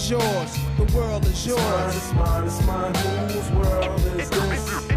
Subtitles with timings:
[0.00, 0.58] is yours.
[0.78, 1.96] The world is yours.
[1.96, 3.28] It's mine, it's mine, it's mine.
[3.28, 4.90] Whose world is this?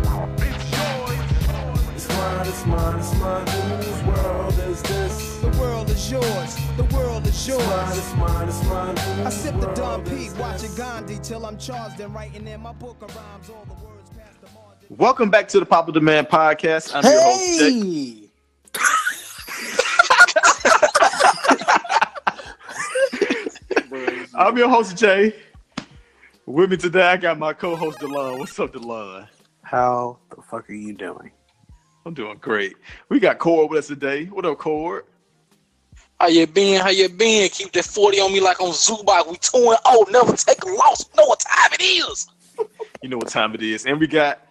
[1.96, 3.48] It's mine, it's mine, it's mine.
[3.48, 5.40] Whose world is this?
[5.40, 6.56] The world is yours.
[6.78, 7.98] The world is It's mine, yours.
[7.98, 8.98] it's mine, it's mine.
[8.98, 10.74] Whose I sip the Don world watching?
[10.76, 14.40] Gandhi till I'm charged and writing in my book of rhymes all the words past
[14.42, 14.88] the margin.
[14.90, 16.96] Welcome back to the Popular Demand Podcast.
[16.96, 18.23] I'm your host, Jake.
[24.36, 25.36] I'm your host, Jay.
[26.48, 28.40] With me today, I got my co-host Delon.
[28.40, 29.28] What's up, Delon?
[29.62, 31.30] How the fuck are you doing?
[32.04, 32.74] I'm doing great.
[33.10, 34.26] We got Cord with us today.
[34.26, 35.06] What up, Cord?
[36.20, 36.82] How you been?
[36.82, 37.48] How you been?
[37.50, 39.30] Keep that 40 on me like on Zubac.
[39.30, 41.06] We 2 and oh, never take a loss.
[41.16, 42.28] Know what time it is.
[43.04, 44.48] You know what time it is, and we got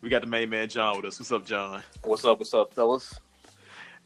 [0.00, 1.20] we got the main man John with us.
[1.20, 1.82] What's up, John?
[2.04, 2.38] What's up?
[2.38, 3.20] What's up, fellas?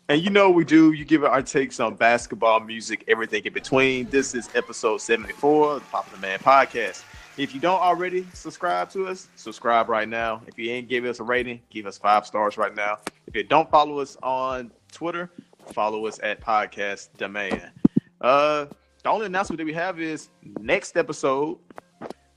[0.08, 0.92] And you know we do.
[0.92, 4.08] You give it our takes on basketball, music, everything in between.
[4.08, 7.02] This is episode 74 of the Popular Man Podcast.
[7.36, 10.42] If you don't already subscribe to us, subscribe right now.
[10.46, 12.98] If you ain't give us a rating, give us five stars right now.
[13.26, 15.28] If you don't follow us on Twitter,
[15.72, 17.72] follow us at Podcast Demand.
[18.20, 18.66] Uh,
[19.02, 20.28] the only announcement that we have is
[20.60, 21.58] next episode,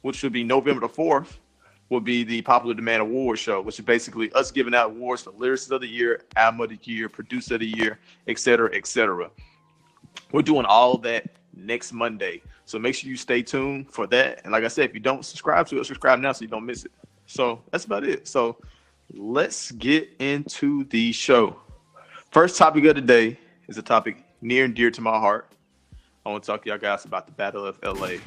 [0.02, 1.38] which should be November the 4th,
[1.90, 5.32] will be the Popular Demand Award Show, which is basically us giving out awards for
[5.32, 8.86] Lyricist of the Year, Album of the Year, Producer of the Year, et cetera, et
[8.86, 9.30] cetera.
[10.32, 12.42] We're doing all that next Monday.
[12.66, 14.42] So make sure you stay tuned for that.
[14.44, 16.66] And like I said, if you don't subscribe to it, subscribe now so you don't
[16.66, 16.92] miss it.
[17.26, 18.28] So that's about it.
[18.28, 18.58] So
[19.14, 21.60] let's get into the show.
[22.32, 25.52] First topic of the day is a topic near and dear to my heart.
[26.26, 28.18] I want to talk to y'all guys about the Battle of LA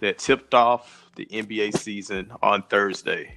[0.00, 3.36] that tipped off the NBA season on Thursday.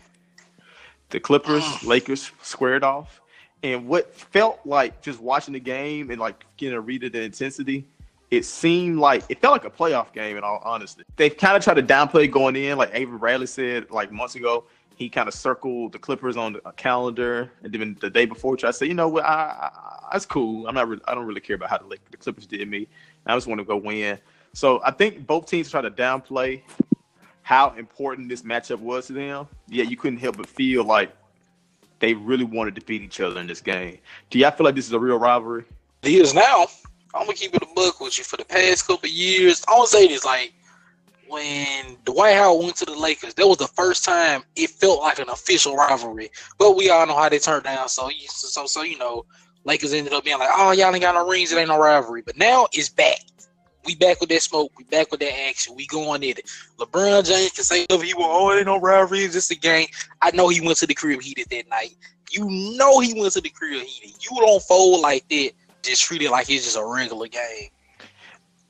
[1.10, 1.86] The Clippers, mm.
[1.86, 3.22] Lakers squared off.
[3.62, 7.22] And what felt like just watching the game and like getting a read of the
[7.22, 7.86] intensity,
[8.32, 11.04] it seemed like it felt like a playoff game in all honesty.
[11.18, 14.64] They kind of tried to downplay going in, like Avery Bradley said like months ago.
[14.96, 18.56] He kind of circled the Clippers on the uh, calendar, and then the day before,
[18.56, 20.68] tried to say, you know what, I, I, that's cool.
[20.68, 22.88] I'm not, re- I don't really care about how the, the Clippers did me.
[23.26, 24.20] I just want to go win.
[24.54, 26.62] So I think both teams try to downplay
[27.54, 29.48] how important this matchup was to them.
[29.68, 31.16] Yeah, you couldn't help but feel like
[32.00, 34.00] they really wanted to beat each other in this game.
[34.32, 35.64] Do y'all feel like this is a real rivalry?
[36.02, 36.66] It is now.
[37.14, 39.64] I'm gonna keep it a buck with you for the past couple years.
[39.68, 40.52] I want to say this like
[41.28, 45.20] when Dwight Howard went to the Lakers, that was the first time it felt like
[45.20, 46.32] an official rivalry.
[46.58, 47.88] But we all know how they turned down.
[47.88, 49.28] So, so, so you know,
[49.64, 51.52] Lakers ended up being like, "Oh, y'all ain't got no rings.
[51.52, 53.20] It ain't no rivalry." But now it's back.
[53.86, 54.72] We back with that smoke.
[54.78, 55.76] We back with that action.
[55.76, 56.46] We going at it.
[56.78, 58.32] LeBron James can say whatever he want.
[58.34, 59.20] Oh, it ain't no rivalry.
[59.20, 59.88] It's just a game.
[60.22, 61.96] I know he went to the crib heated that night.
[62.32, 64.24] You know he went to the crib heated.
[64.24, 65.52] You don't fold like that.
[65.82, 67.70] Just treat it like it's just a regular game.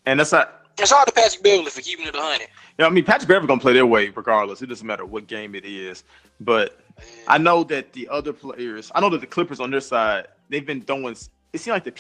[0.06, 0.60] And that's not.
[0.80, 2.48] And all to Patrick Beverly for keeping it a hundred.
[2.78, 4.64] You know, I mean, Patrick Beverly gonna play their way regardless.
[4.64, 6.04] It doesn't matter what game it is.
[6.40, 6.80] But
[7.28, 10.66] I know that the other players, I know that the Clippers on their side, they've
[10.66, 11.16] been throwing.
[11.54, 11.92] It seemed like the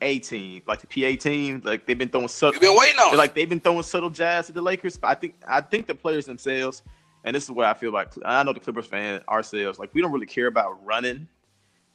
[0.00, 2.54] PA team, like the PA team, like they've been throwing subtle.
[2.54, 3.16] You've been waiting on.
[3.16, 5.94] Like they've been throwing subtle jabs at the Lakers, but I think I think the
[5.94, 6.82] players themselves,
[7.24, 10.00] and this is where I feel like I know the Clippers fan ourselves, like we
[10.00, 11.28] don't really care about running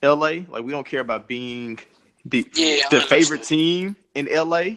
[0.03, 0.43] LA.
[0.47, 1.79] Like we don't care about being
[2.25, 4.75] the Yeah, the favorite team in LA,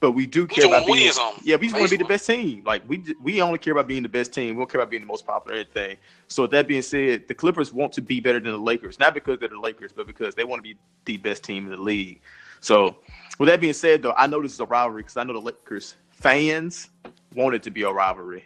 [0.00, 2.62] but we do care about being yeah, we just want to be the best team.
[2.64, 4.56] Like we we only care about being the best team.
[4.56, 5.98] We don't care about being the most popular or anything.
[6.28, 9.12] So with that being said, the Clippers want to be better than the Lakers, not
[9.12, 11.76] because they're the Lakers, but because they want to be the best team in the
[11.76, 12.22] league.
[12.64, 12.96] So
[13.38, 15.40] with that being said, though, I know this is a rivalry because I know the
[15.40, 16.88] Lakers fans
[17.34, 18.42] want it to be a rivalry.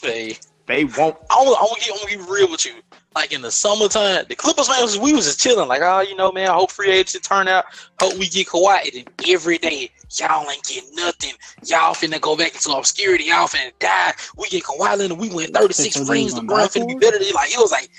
[0.00, 2.74] Hey, They want I'm I'm gonna get, I'm gonna be real with you.
[3.16, 5.66] Like in the summertime, the Clippers fans, we was just chilling.
[5.66, 7.64] Like, oh, you know, man, I hope free agency turn out.
[8.00, 8.96] Hope we get Kawhi.
[8.96, 11.32] And every day, y'all ain't getting nothing.
[11.64, 13.24] Y'all finna go back into obscurity.
[13.24, 14.12] Y'all finna die.
[14.36, 15.18] We get Kawhi Leonard.
[15.18, 16.34] We win 36 So they rings.
[16.34, 17.90] gonna LeBron die finna be better than like it was like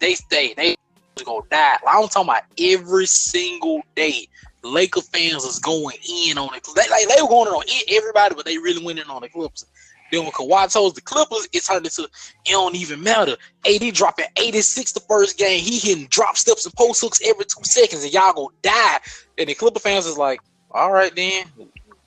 [0.00, 0.54] they stay.
[0.54, 0.74] They
[1.14, 1.78] was gonna die.
[1.86, 4.28] I'm talking about every single day.
[4.64, 6.66] Laker fans is going in on it.
[6.76, 9.28] They, like they were going in on everybody, but they really went in on the
[9.28, 9.66] Clippers.
[10.12, 12.10] Then when Kawhi told the Clippers, it turned into it
[12.44, 13.36] don't even matter.
[13.66, 15.60] AD dropping 86 the first game.
[15.60, 19.00] He hitting drop steps and post hooks every two seconds, and y'all gonna die.
[19.38, 21.46] And the Clipper fans is like, all right then,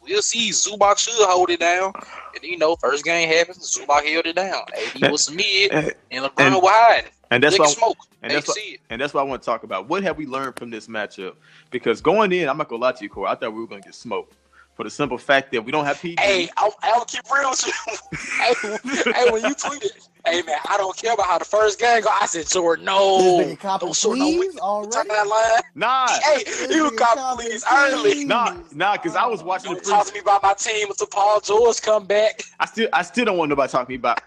[0.08, 0.50] we'll see.
[0.52, 1.94] Zubac should hold it down.
[2.36, 4.62] And you know, first game happens, Zubac held it down.
[5.04, 7.12] AD was mid, and, LeBron and- was hiding.
[7.32, 7.98] and that's Lick why smoke.
[8.22, 9.88] and that's see and that's what I want to talk about.
[9.90, 11.36] What have we learned from this matchup?
[11.72, 13.30] Because going in, I'm not gonna lie to you, Corey.
[13.30, 14.34] I thought we were gonna get smoked.
[14.76, 16.18] for the simple fact that we don't have PG.
[16.22, 18.18] Hey, I, I'll keep real with you.
[18.40, 22.02] hey, hey, when you tweeted, hey man, I don't care about how the first game
[22.02, 22.10] go.
[22.10, 24.92] I said, Jordan, no, This nigga copping don't show no please already?
[24.92, 25.62] Turn that line.
[25.76, 26.44] Nah, Hey,
[26.74, 28.12] you nigga got copping please early.
[28.14, 28.26] please.
[28.26, 29.94] nah, nah, because I was watching the Don't pre.
[29.94, 32.42] talk to me about my team until Paul George come back.
[32.60, 34.22] I still, I still don't want nobody talking to me about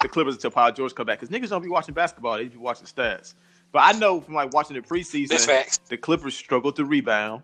[0.00, 2.56] the Clippers until Paul George come back because niggas don't be watching basketball; they be
[2.58, 3.34] watching stats.
[3.72, 5.78] But I know from like watching the preseason, facts.
[5.88, 7.42] the Clippers struggled to rebound.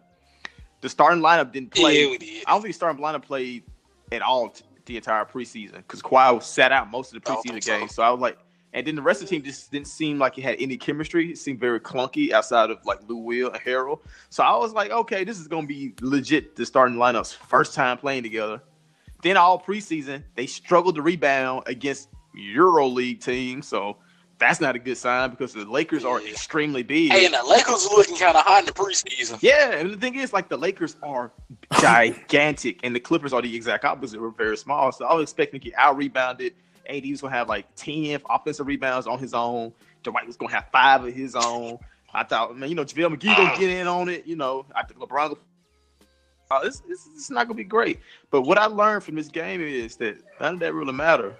[0.80, 2.10] The starting lineup didn't play.
[2.10, 2.44] Yeah, did.
[2.46, 3.64] I don't think the starting lineup played
[4.12, 7.50] at all t- the entire preseason because Kawhi sat out most of the oh, preseason
[7.50, 7.78] think so.
[7.78, 7.94] games.
[7.94, 8.38] So I was like,
[8.72, 11.30] and then the rest of the team just didn't seem like it had any chemistry.
[11.30, 14.00] It seemed very clunky outside of like Lou Will and Harrell.
[14.28, 16.56] So I was like, okay, this is gonna be legit.
[16.56, 18.62] The starting lineups first time playing together.
[19.22, 23.66] Then all preseason they struggled to rebound against Euro League teams.
[23.66, 23.98] So
[24.40, 27.12] that's not a good sign because the Lakers are extremely big.
[27.12, 29.38] Hey, and the Lakers are looking kind of hot in the preseason.
[29.40, 31.30] Yeah, and the thing is, like the Lakers are
[31.80, 34.20] gigantic, and the Clippers are the exact opposite.
[34.20, 36.54] We're very small, so I was expecting to get out rebounded.
[36.88, 39.72] AD was gonna have like ten offensive rebounds on his own.
[40.02, 41.78] Dwight was gonna have five of his own.
[42.12, 44.26] I thought, man, you know, JaVale McGee gonna get in on it.
[44.26, 45.36] You know, I think LeBron.
[46.50, 48.00] Uh, this, this is not gonna be great.
[48.30, 51.36] But what I learned from this game is that none of that really matter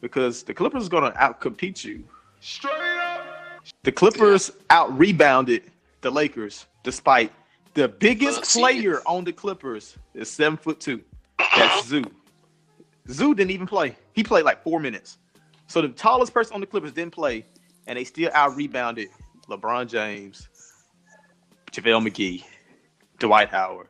[0.00, 2.04] because the Clippers are gonna outcompete you.
[3.82, 5.62] The Clippers out rebounded
[6.02, 7.32] the Lakers despite
[7.72, 11.02] the biggest Uh, player on the Clippers is seven foot two.
[11.38, 12.04] That's Zoo.
[13.08, 13.96] Zoo didn't even play.
[14.12, 15.18] He played like four minutes.
[15.66, 17.46] So the tallest person on the Clippers didn't play,
[17.86, 19.08] and they still out rebounded
[19.48, 20.48] LeBron James,
[21.72, 22.44] JaVale McGee,
[23.18, 23.88] Dwight Howard,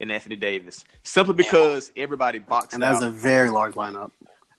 [0.00, 0.84] and Anthony Davis.
[1.04, 2.94] Simply because everybody boxed And out.
[2.94, 4.10] And that's a very large lineup.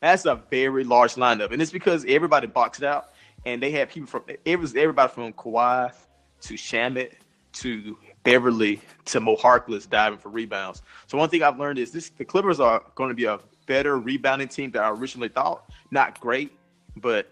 [0.02, 3.13] That's a very large lineup, and it's because everybody boxed out,
[3.46, 5.94] and they had people from it was everybody from Kawhi
[6.42, 7.14] to Shamet
[7.54, 10.82] to Beverly to Mo Harkless diving for rebounds.
[11.08, 14.00] So one thing I've learned is this: the Clippers are going to be a better
[14.00, 15.66] rebounding team than I originally thought.
[15.92, 16.52] Not great,
[16.98, 17.32] but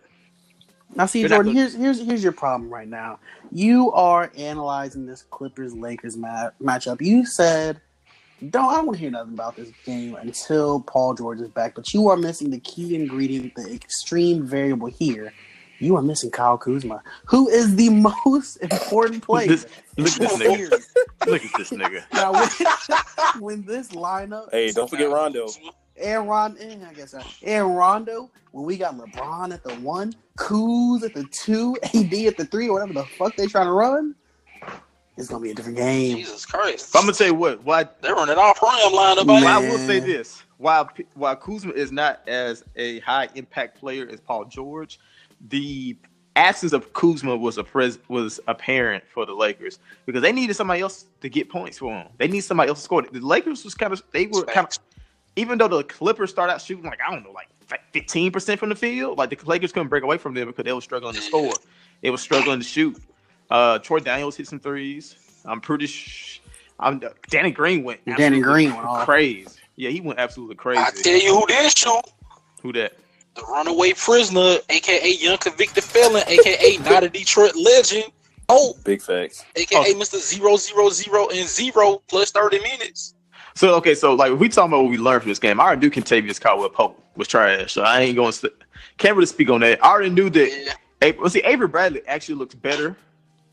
[0.95, 3.19] Now, see, Jordan, here's here's here's your problem right now.
[3.51, 7.01] You are analyzing this Clippers Lakers ma- matchup.
[7.01, 7.81] You said,
[8.49, 11.75] "Don't I don't want to hear nothing about this game until Paul George is back."
[11.75, 15.33] But you are missing the key ingredient, the extreme variable here.
[15.81, 19.47] You are missing Kyle Kuzma, who is the most important player.
[19.47, 19.65] This-
[19.97, 20.83] look at this nigga.
[21.25, 22.03] look at this nigga.
[22.13, 22.47] Now, when,
[23.41, 25.47] when this lineup Hey, don't forget Rondo.
[26.01, 30.13] and Ron, eh, I guess uh, and Rondo, when we got LeBron at the one,
[30.37, 33.71] Kuz at the two, AD at the three, or whatever the fuck they trying to
[33.73, 34.13] run,
[35.17, 36.17] it's gonna be a different game.
[36.17, 36.93] Jesus Christ.
[36.93, 37.63] But I'm gonna tell you what.
[37.63, 39.25] Why They're running off prime lineup.
[39.25, 39.69] Well, ain't I they?
[39.69, 44.45] will say this: while while Kuzma is not as a high impact player as Paul
[44.45, 44.99] George,
[45.49, 45.97] the
[46.35, 50.81] absence of Kuzma was a pres- was apparent for the Lakers because they needed somebody
[50.81, 52.07] else to get points for them.
[52.17, 53.01] They need somebody else to score.
[53.01, 54.77] The Lakers was kind of they were kind of
[55.35, 57.47] even though the Clippers started out shooting like I don't know like
[57.91, 60.73] fifteen percent from the field, like the Lakers couldn't break away from them because they
[60.73, 61.53] were struggling to score.
[62.01, 62.97] They were struggling to shoot.
[63.49, 65.15] Uh, Troy Daniels hit some threes.
[65.45, 65.87] I'm pretty.
[65.87, 66.41] Sh-
[66.79, 68.03] I'm Danny Green went.
[68.17, 69.05] Danny Green went off.
[69.05, 69.47] crazy.
[69.75, 70.81] Yeah, he went absolutely crazy.
[70.81, 72.01] I tell you who did shoot.
[72.61, 72.93] Who that?
[73.35, 78.11] The runaway prisoner, aka young convicted felon, aka not a Detroit legend.
[78.49, 79.45] Oh, Big facts.
[79.55, 79.99] aka Oh.
[79.99, 80.19] Mr.
[80.19, 83.13] Zero Zero Zero and Zero plus 30 minutes.
[83.55, 85.81] So okay, so like we talking about what we learned from this game, I already
[85.81, 87.73] knew Kentavious Caldwell Pope was trash.
[87.73, 88.51] So I ain't going to
[88.97, 89.83] can't really speak on that.
[89.83, 90.49] I already knew that.
[90.51, 90.73] Yeah.
[91.01, 92.95] Avery, well, see, Avery Bradley actually looks better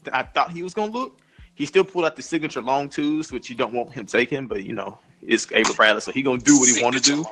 [0.04, 1.18] than I thought he was going to look.
[1.54, 4.64] He still pulled out the signature long twos, which you don't want him taking, but
[4.64, 7.24] you know it's Avery Bradley, so he gonna do what he want to do.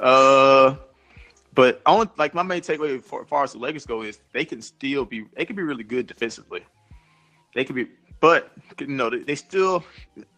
[0.00, 0.76] Uh,
[1.58, 1.82] but
[2.16, 5.04] like my main takeaway for, as far as the Lakers go is they can still
[5.04, 6.64] be they can be really good defensively.
[7.52, 7.88] They could be,
[8.20, 9.82] but you know they, they still.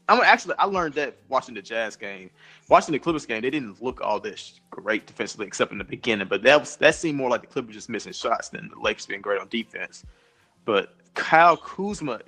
[0.08, 2.30] I'm actually I learned that watching the Jazz game,
[2.70, 3.42] watching the Clippers game.
[3.42, 6.76] They didn't look all that sh- great defensively except in the beginning, but that was
[6.76, 9.48] that seemed more like the Clippers just missing shots than the Lakers being great on
[9.48, 10.06] defense.
[10.64, 12.20] But Kyle Kuzma,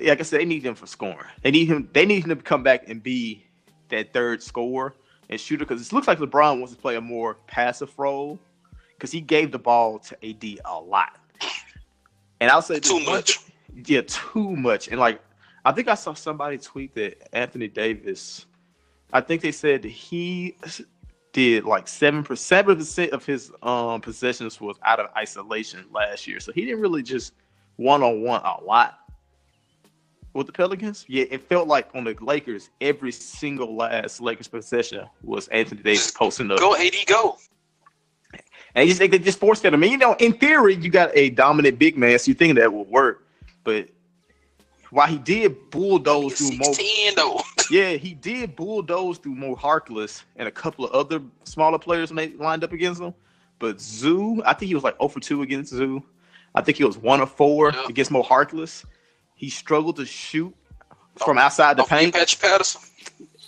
[0.00, 1.26] like I said, they need him for scoring.
[1.42, 1.88] They need him.
[1.92, 3.46] They need him to come back and be
[3.88, 4.94] that third scorer
[5.30, 8.38] and shooter because it looks like LeBron wants to play a more passive role
[8.94, 11.18] because he gave the ball to AD a lot.
[12.40, 13.38] And I'll say Too much.
[13.38, 14.88] thing- yeah, too much.
[14.88, 15.20] And like,
[15.64, 18.46] I think I saw somebody tweet that Anthony Davis.
[19.12, 20.56] I think they said he
[21.32, 22.66] did like seven percent
[23.12, 26.40] of his um possessions was out of isolation last year.
[26.40, 27.34] So he didn't really just
[27.76, 28.98] one on one a lot
[30.34, 31.04] with the Pelicans.
[31.08, 36.10] Yeah, it felt like on the Lakers, every single last Lakers possession was Anthony Davis
[36.10, 36.58] posting up.
[36.58, 37.36] Go AD go.
[38.74, 39.72] And they just they just forced it.
[39.72, 42.54] I mean, you know, in theory, you got a dominant big man, so you think
[42.56, 43.26] that will work,
[43.64, 43.88] but
[44.90, 47.42] while he did bulldoze through Six more, though.
[47.70, 52.16] yeah, he did bulldoze through Mo Harkless and a couple of other smaller players when
[52.16, 53.14] they lined up against him.
[53.58, 56.02] But Zoo, I think he was like 0 for 2 against Zoo.
[56.54, 57.84] I think he was 1 of 4 Yeah.
[57.88, 58.84] against Mo Harkless.
[59.38, 60.54] He struggled to shoot
[61.16, 62.12] from oh, outside the oh, paint.
[62.12, 62.80] Patrick Patterson.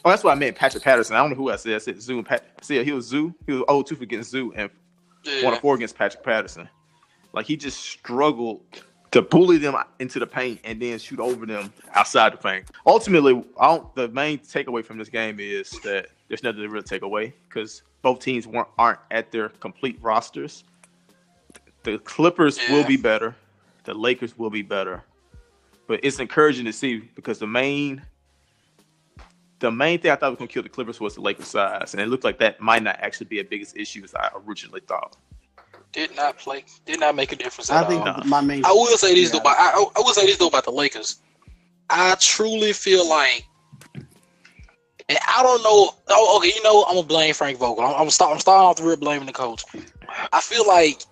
[0.05, 0.57] Oh, that's what I meant.
[0.57, 1.17] Patrick Patterson.
[1.17, 1.75] I don't know who I said.
[1.75, 2.45] I said Zoo and Pat.
[2.63, 3.35] See, he was Zoo.
[3.45, 4.71] He was 0 2 for against Zoo and
[5.25, 5.45] Yeah.
[5.45, 6.69] one of four against Patrick Patterson.
[7.33, 8.63] Like he just struggled
[9.11, 12.67] to bully them into the paint and then shoot over them outside the paint.
[12.87, 16.85] Ultimately, I don't, the main takeaway from this game is that there's nothing to really
[16.85, 20.63] take away because both teams weren't aren't at their complete rosters.
[21.83, 23.35] The Clippers will be better.
[23.85, 25.03] The Lakers will be better.
[25.91, 28.01] But it's encouraging to see because the main
[29.59, 32.01] the main thing I thought was gonna kill the Clippers was the Lakers size, and
[32.01, 35.17] it looked like that might not actually be a biggest issue as I originally thought.
[35.91, 36.65] Did not play.
[36.87, 38.19] Did not make a difference I at think all.
[38.19, 38.23] no.
[38.25, 38.65] my main.
[38.65, 39.31] I will say this Yeah.
[39.33, 39.39] though.
[39.41, 41.17] About, I, I I will say this though about the Lakers.
[41.91, 43.45] I truly feel like,
[43.97, 45.91] and I don't know.
[46.09, 47.85] Oh, okay, you know I'm gonna blame Frank Vogel.
[47.85, 49.65] I'm, I'm, start, I'm starting off the real blaming the coach.
[50.33, 51.03] I feel like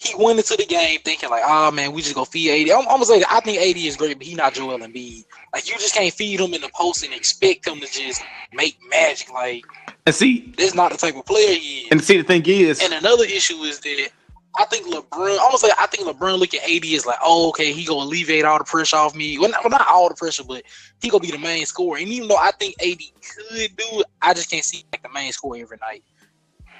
[0.00, 2.74] he went into the game thinking like, oh man, we just go feed AD.
[2.74, 5.24] I'm, I'm gonna say that I think AD is great, but he not Joel Embiid.
[5.52, 8.22] Like you just can't feed him in the post and expect him to just
[8.54, 9.30] make magic.
[9.30, 9.62] Like
[10.06, 11.88] And see, that's not the type of player he is.
[11.90, 14.08] and see, the thing is, And another issue is that
[14.56, 17.70] I think LeBron, almost like I think LeBron looking at AD as like, oh, okay,
[17.70, 19.38] he gonna alleviate all the pressure off me.
[19.38, 20.62] Well, not, well, not all the pressure, but
[21.02, 21.98] he gonna be the main scorer.
[21.98, 25.10] And even though I think AD could do it, I just can't see like the
[25.10, 26.02] main scorer every night.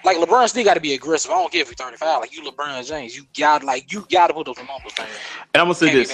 [0.04, 1.30] Like LeBron still got to be aggressive.
[1.30, 2.20] I don't care if you're 35.
[2.20, 5.06] Like you, LeBron James, you got like you got to put those numbers down.
[5.54, 6.10] and I'm gonna say this.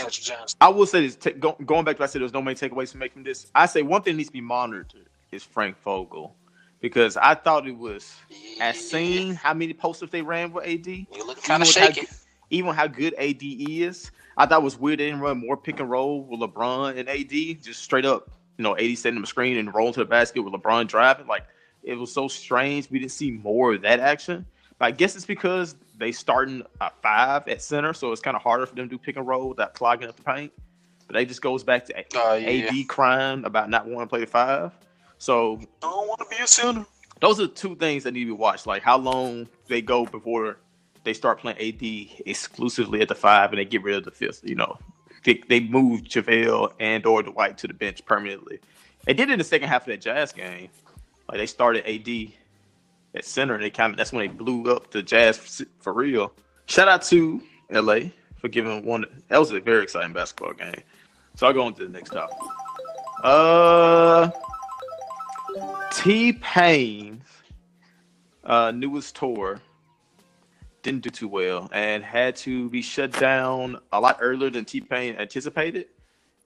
[0.60, 1.16] I will say this.
[1.16, 3.22] ta- go, going back to what I said, there's no main takeaways to make from
[3.22, 3.46] making this.
[3.54, 6.34] I say one thing needs to be monitored is Frank Vogel,
[6.80, 8.12] because I thought it was
[8.60, 10.86] as seen how many posters they ran with AD.
[10.86, 12.08] You look kind of Even how good-
[12.50, 15.80] Even how good AD is, I thought it was weird they didn't run more pick
[15.80, 19.56] and roll with LeBron and AD, just straight up, you know, AD setting the screen
[19.58, 21.26] and rolling to the basket with LeBron driving.
[21.26, 21.44] Like
[21.86, 22.90] it was so strange.
[22.90, 24.44] We didn't see more of that action.
[24.78, 28.42] But I guess it's because they starting a five at center, so it's kind of
[28.42, 30.52] harder for them to do pick and roll without clogging up the paint.
[31.06, 32.68] But that just goes back to Oh, yeah.
[32.68, 34.72] AD crying about not wanting to play the five.
[35.18, 36.84] So I don't want to be a center.
[37.20, 38.66] those are two things that need to be watched.
[38.66, 40.58] Like how long they go before
[41.04, 44.40] they start playing AD exclusively at the five, and they get rid of the fifth.
[44.42, 44.76] You know,
[45.24, 48.58] they, they move JaVale and or Dwight to the bench permanently.
[49.06, 50.68] They did in the second half of that Jazz game.
[51.28, 52.32] Like they started AD
[53.14, 56.32] at center, and they kind of that's when they blew up the Jazz for, real.
[56.66, 59.04] Shout out to LA for giving one.
[59.28, 60.82] That was a very exciting basketball game.
[61.34, 62.36] So I'll go on to the next topic.
[63.22, 64.30] Uh,
[65.92, 67.24] T Pain's
[68.44, 69.60] uh, newest tour
[70.82, 74.80] didn't do too well and had to be shut down a lot earlier than T
[74.80, 75.86] Pain anticipated.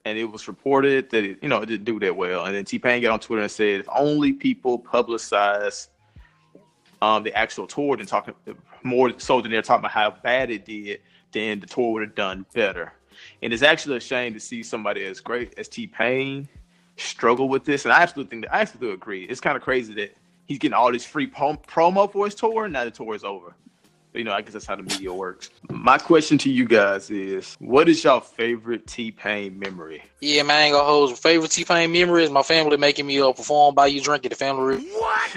[0.03, 2.45] And it was reported that it, you know it didn't do that well.
[2.45, 5.89] And then T Pain got on Twitter and said, if only people publicize
[7.01, 8.33] um, the actual tour than talking
[8.83, 12.15] more so than they're talking about how bad it did, then the tour would have
[12.15, 12.93] done better.
[13.43, 16.47] And it's actually a shame to see somebody as great as T Pain
[16.97, 17.85] struggle with this.
[17.85, 19.25] And I absolutely think that I absolutely agree.
[19.25, 20.15] It's kind of crazy that
[20.45, 23.23] he's getting all this free prom- promo for his tour, and now the tour is
[23.23, 23.55] over.
[24.11, 25.49] But, you know, I guess that's how the media works.
[25.69, 30.03] My question to you guys is, what is your favorite T Pain memory?
[30.19, 31.15] Yeah, man, I ain't gonna hold you.
[31.15, 34.35] Favorite T Pain memory is my family making me uh, perform by you drinking the
[34.35, 34.79] family.
[34.79, 35.31] What?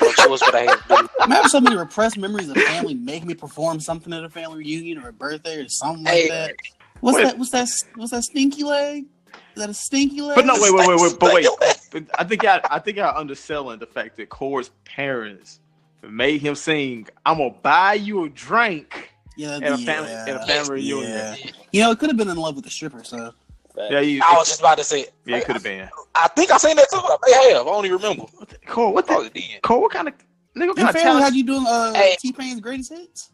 [0.00, 1.08] no choice, but I had to do.
[1.20, 4.58] I have so many repressed memories of family making me perform something at a family
[4.58, 6.54] reunion or a birthday or something like that.
[7.00, 7.24] What's Wait.
[7.24, 7.38] that?
[7.38, 7.68] What's that?
[7.96, 9.06] What's that stinky leg?
[9.54, 10.36] Is that a stinky leg?
[10.36, 11.18] But no, wait, wait, wait, wait.
[11.18, 11.48] But wait,
[11.90, 15.58] but I think I, I think I'm underselling the fact that Core's parents
[16.02, 17.06] made him sing.
[17.26, 20.24] I'm gonna buy you a drink Yeah, at a family yeah.
[20.28, 21.10] at a family reunion.
[21.10, 21.36] Yeah.
[21.72, 23.04] You know, it could have been in love with the stripper.
[23.04, 23.32] So
[23.76, 25.06] Yeah, you, I was just about to say.
[25.24, 25.88] yeah, it could have been.
[26.14, 27.00] I think I seen that too.
[27.00, 27.66] but I may have.
[27.66, 28.24] I don't even remember.
[28.66, 30.24] Cole, what the, Cole, what kind of nigga?
[30.56, 31.24] What your kind of family talent?
[31.24, 32.16] had you doing uh, Hey.
[32.18, 33.30] T Pain's greatest hits.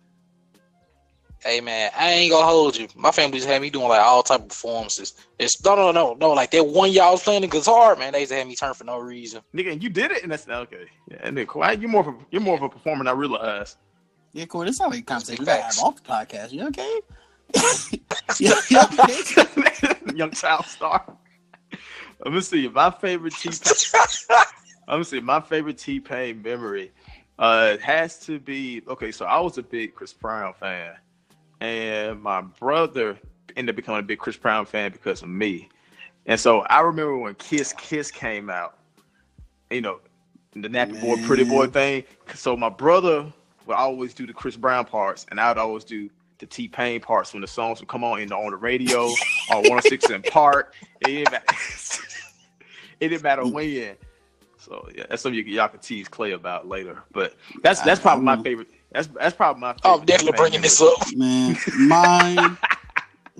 [1.45, 2.89] Hey man, I ain't gonna hold you.
[2.97, 5.13] My family just had me doing like all type of performances.
[5.39, 6.31] It's no, no, no, no.
[6.33, 8.13] Like that one y'all was playing the guitar, man.
[8.13, 9.43] They just had me turn for no reason.
[9.55, 10.87] Nigga, and you did it, and that's okay.
[11.11, 13.19] Yeah, and then Kawhi, you're more of a you're more of a performer than I
[13.19, 13.77] realized.
[14.33, 15.77] Yeah, Corey, this is how we conversation we Facts.
[15.79, 16.53] gotta have off the podcast.
[16.53, 17.01] You okay?
[18.41, 18.81] yeah, you
[19.81, 20.01] okay?
[20.17, 21.17] Young child star.
[22.25, 22.69] Let me see.
[22.69, 23.51] My favorite T.
[24.89, 25.21] Let me see.
[25.21, 26.93] My favorite T Pain memory.
[27.39, 29.13] Uh, it has to be okay.
[29.13, 30.95] So I was a big Chris Brown fan,
[31.65, 33.19] and my brother
[33.57, 35.69] ended up becoming a big Chris Brown fan because of me.
[36.27, 38.79] And so I remember when Kiss Kiss came out.
[39.71, 40.01] You know,
[40.53, 42.05] the nappy boy, pretty boy thing.
[42.35, 43.33] So my brother
[43.67, 47.01] would always do the Chris Brown parts, and I would always do the T Pain
[47.01, 50.75] parts when the songs would come on in on the radio or 106 in Park.
[51.01, 51.47] It didn't matter.
[53.01, 53.97] it didn't matter when.
[54.59, 57.03] So yeah, that's something you, y'all can tease Clay about later.
[57.13, 58.69] But that's that's probably my favorite.
[58.95, 59.73] That's that's probably my.
[59.75, 60.99] favorite I'm definitely bringing this up.
[61.15, 62.57] Man, mine.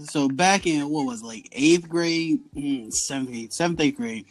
[0.05, 4.27] so back in what was it, like eighth grade, mm, seventh grade, seventh eighth grade,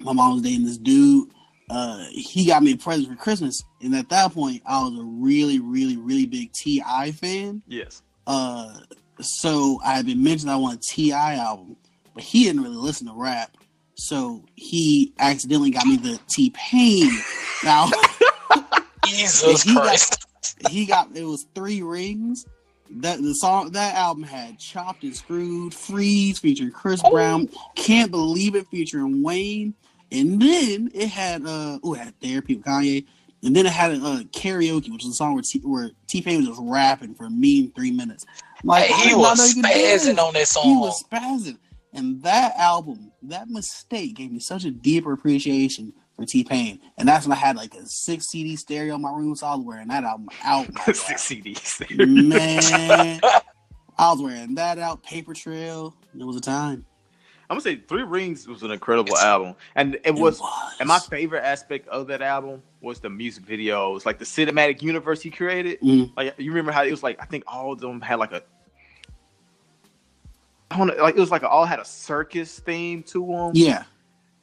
[0.00, 1.28] my mom was dating this dude.
[1.68, 5.02] Uh, he got me a present for Christmas, and at that point, I was a
[5.02, 7.10] really, really, really big T.I.
[7.10, 7.60] fan.
[7.66, 8.02] Yes.
[8.28, 8.72] Uh,
[9.20, 11.34] so I had been mentioned I want a T.I.
[11.34, 11.76] album,
[12.14, 13.50] but he didn't really listen to rap.
[13.96, 17.10] So he accidentally got me the T Pain.
[17.64, 17.88] Now
[19.06, 20.25] Jesus He got- Christ.
[20.70, 22.46] He got it was three rings.
[22.90, 28.54] That the song that album had Chopped and Screwed, Freeze featuring Chris Brown, Can't Believe
[28.54, 29.74] It featuring Wayne,
[30.12, 33.04] and then it had uh oh it had Therapy with Kanye,
[33.42, 36.38] and then it had uh karaoke, which was a song where T where T Pain
[36.38, 38.24] was just rapping for a mean three minutes.
[38.62, 40.08] Like Hey, he did not know was you could this.
[40.08, 41.58] spazzing on that He was spazzing.
[41.92, 46.80] And that album, that mistake gave me such a deeper appreciation for T Pain.
[46.98, 49.54] And that's when I had like a six CD stereo in my room, so I
[49.54, 50.72] was wearing that album out.
[50.74, 51.28] my Six.
[51.28, 51.96] CDs.
[52.28, 53.20] Man,
[53.98, 55.94] I was wearing that out, Paper Trail.
[56.18, 56.84] It was a time.
[57.48, 60.40] I'm gonna say Three Rings was an incredible It's- album, and it was.
[60.40, 60.74] was.
[60.80, 65.22] And my favorite aspect of that album was the music videos, like the cinematic universe
[65.22, 65.80] he created.
[65.80, 66.12] Mm.
[66.16, 68.42] Like you remember how it was like I think all of them had like a
[70.70, 73.50] I don't know, like it was like all had a circus theme to them.
[73.54, 73.84] Yeah.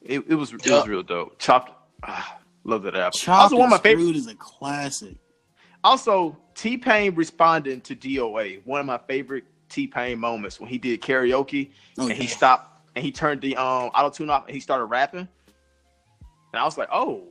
[0.04, 1.38] It, it was it was real dope.
[1.38, 3.18] Chopped, ah, love that album.
[3.18, 4.02] Chopped also one of my and favorite.
[4.02, 5.16] Screwed is a classic.
[5.82, 8.64] Also, T Pain responding to DOA.
[8.64, 12.86] One of my favorite T Pain moments when he did karaoke Oh, and he stopped
[12.94, 15.20] and he turned the um auto tune off and he started rapping.
[15.20, 17.24] And I was like, oh,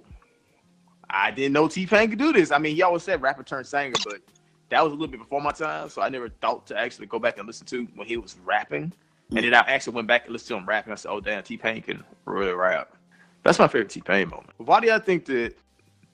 [1.10, 2.51] I didn't know T Pain could do this.
[2.51, 4.18] I mean, he always said rapper turned singer, but
[4.70, 7.20] that was a little bit before my time, so I never thought to actually go
[7.20, 8.92] back and listen to when he was rapping.
[9.36, 10.94] And then I actually went back and listened to him rapping.
[10.94, 12.96] I said, oh damn, T Pain can really rap.
[13.42, 14.52] That's my favorite T Pain moment.
[14.58, 15.56] Why do y'all think that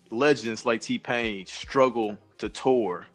[0.10, 3.06] legends like T Pain struggle to tour?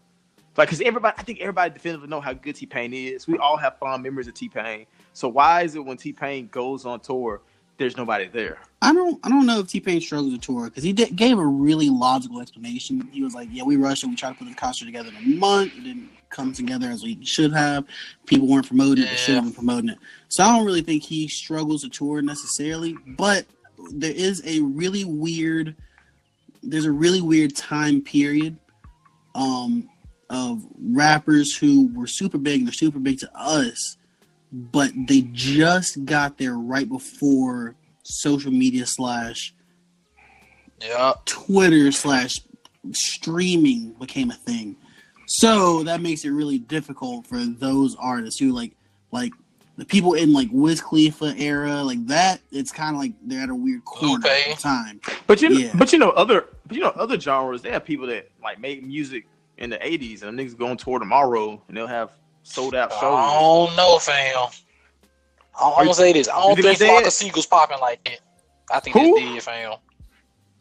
[0.57, 3.27] Like, cause everybody, I think everybody definitively know how good T Pain is.
[3.27, 4.87] We all have fond memories of T Pain.
[5.15, 7.41] So why is it when T Pain goes on tour,
[7.79, 8.59] there's nobody there?
[8.83, 11.39] I don't I don't know if T Pain struggles to tour because he did, gave
[11.39, 13.09] a really logical explanation.
[13.11, 15.17] He was like, "Yeah, we rushed and we tried to put the concert together in
[15.17, 15.73] a month.
[15.77, 17.85] It didn't come together as we should have.
[18.27, 19.11] People weren't promoting it.
[19.11, 19.99] They should have been promoting it.
[20.29, 22.97] So I don't really think he struggles to tour necessarily.
[23.07, 23.47] But
[23.91, 25.77] there is a really weird
[26.63, 28.57] there's a really weird time period
[29.35, 29.89] um
[30.31, 33.99] of rappers who were super big and they're super big to us
[34.51, 39.55] but they just got there right before social media slash
[40.81, 41.15] Yeah.
[41.27, 42.41] Twitter slash
[42.93, 44.77] streaming became a thing.
[45.27, 48.73] So that makes it really difficult for those artists who like
[49.13, 49.33] like
[49.77, 53.55] the people in like Wiz Khalifa era, like that, it's kinda like they're at a
[53.55, 54.53] weird corner Okay.
[54.53, 55.01] at time.
[55.27, 55.73] But you know, Yeah.
[55.75, 57.63] but you know other, but you know other genres.
[57.63, 59.27] They have people that like make music
[59.59, 62.11] in the '80s, and niggas going tour tomorrow, and they'll have
[62.45, 63.03] sold out shows.
[63.03, 63.69] I shows.
[63.69, 64.47] don't know, fam.
[65.61, 66.29] I'm gonna say this.
[66.29, 67.07] I don't think think they Flock dead?
[67.07, 68.21] of Seagulls popping like that.
[68.73, 69.15] I think Who?
[69.33, 69.79] that's dead, fam.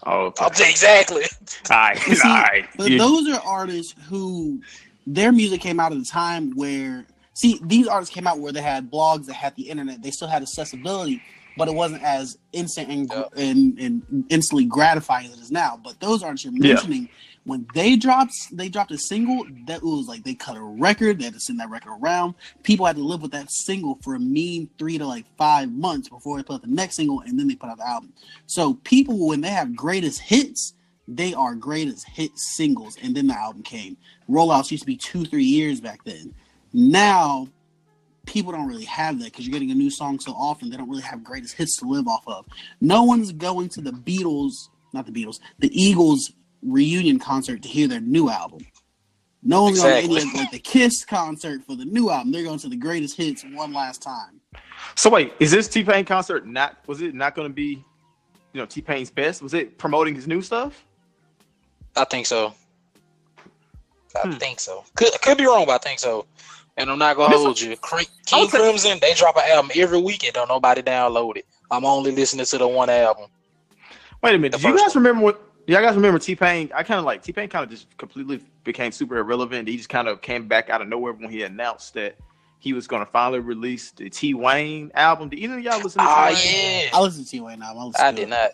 [0.06, 0.70] Oh, okay.
[0.70, 1.24] Exactly.
[1.72, 2.66] all right, But see, all right.
[2.78, 4.62] But uh, You- those are artists who
[5.08, 8.62] their music came out at a time where see these artists came out where they
[8.62, 10.02] had blogs that had the internet.
[10.02, 11.22] They still had accessibility,
[11.58, 13.24] but it wasn't as instant and Yeah.
[13.36, 15.80] and, and instantly gratifying as it is now.
[15.84, 16.76] But those artists you're Yeah.
[17.46, 21.26] When they dropped they dropped a single, that was like they cut a record, they
[21.26, 22.36] had to send that record around.
[22.64, 26.10] People had to live with that single for a mean three to like five months
[26.10, 28.14] before they put out the next single and then they put out the album.
[28.46, 30.74] So people when they have greatest hits,
[31.08, 33.98] they are greatest hit singles, and then the album came.
[34.30, 36.34] Rollouts used to be two, three years back then.
[36.72, 37.50] Now,
[38.26, 40.70] people don't really have that because you're getting a new song so often.
[40.70, 42.46] They don't really have greatest hits to live off of.
[42.80, 46.32] No one's going to the Beatles, not the Beatles, the Eagles
[46.66, 48.66] reunion concert to hear their new album.
[49.42, 52.32] No one's going to any of like the Kiss concert for the new album.
[52.32, 54.40] They're going to the greatest hits one last time.
[54.96, 56.78] So wait, is this T Pain concert not?
[56.88, 57.84] Was it not going to be,
[58.54, 59.42] you know, T Pain's best?
[59.42, 60.86] Was it promoting his new stuff?
[61.98, 62.54] I think so.
[64.16, 64.38] I Hmm.
[64.38, 64.84] think so.
[64.96, 66.26] Could could be wrong, but I think so.
[66.78, 67.76] And I'm not gonna hold you.
[67.78, 70.34] Cre- I King would Crimson, they drop an album every weekend.
[70.36, 71.46] Don't nobody download it.
[71.70, 73.30] I'm only listening to the one album.
[74.22, 74.54] Wait a minute.
[74.54, 75.42] The Do you first guys remember what?
[75.66, 76.70] Y'all guys remember T Pain?
[76.76, 77.48] I kind of like T Pain.
[77.50, 79.68] Kind of just completely became super irrelevant.
[79.68, 82.18] He just kind of came back out of nowhere when he announced that
[82.60, 85.30] he was going to finally release the T Wayne album.
[85.30, 86.84] Did either of y'all listen to Ah, T Wayne?
[86.86, 86.90] yeah.
[86.94, 87.74] I listened to T Wayne now.
[87.78, 88.52] I, listen I did not.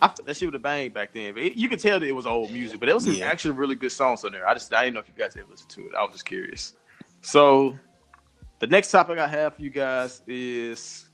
[0.00, 1.34] I, that shit would have banged back then.
[1.34, 2.78] But it, you could tell that it was old music.
[2.80, 3.26] But there was some Yeah.
[3.26, 4.48] actually really good songs on there.
[4.48, 5.92] I just I didn't know if you guys ever listened to it.
[5.98, 6.74] I was just curious.
[7.20, 7.76] So,
[8.60, 11.08] the next topic I have for you guys is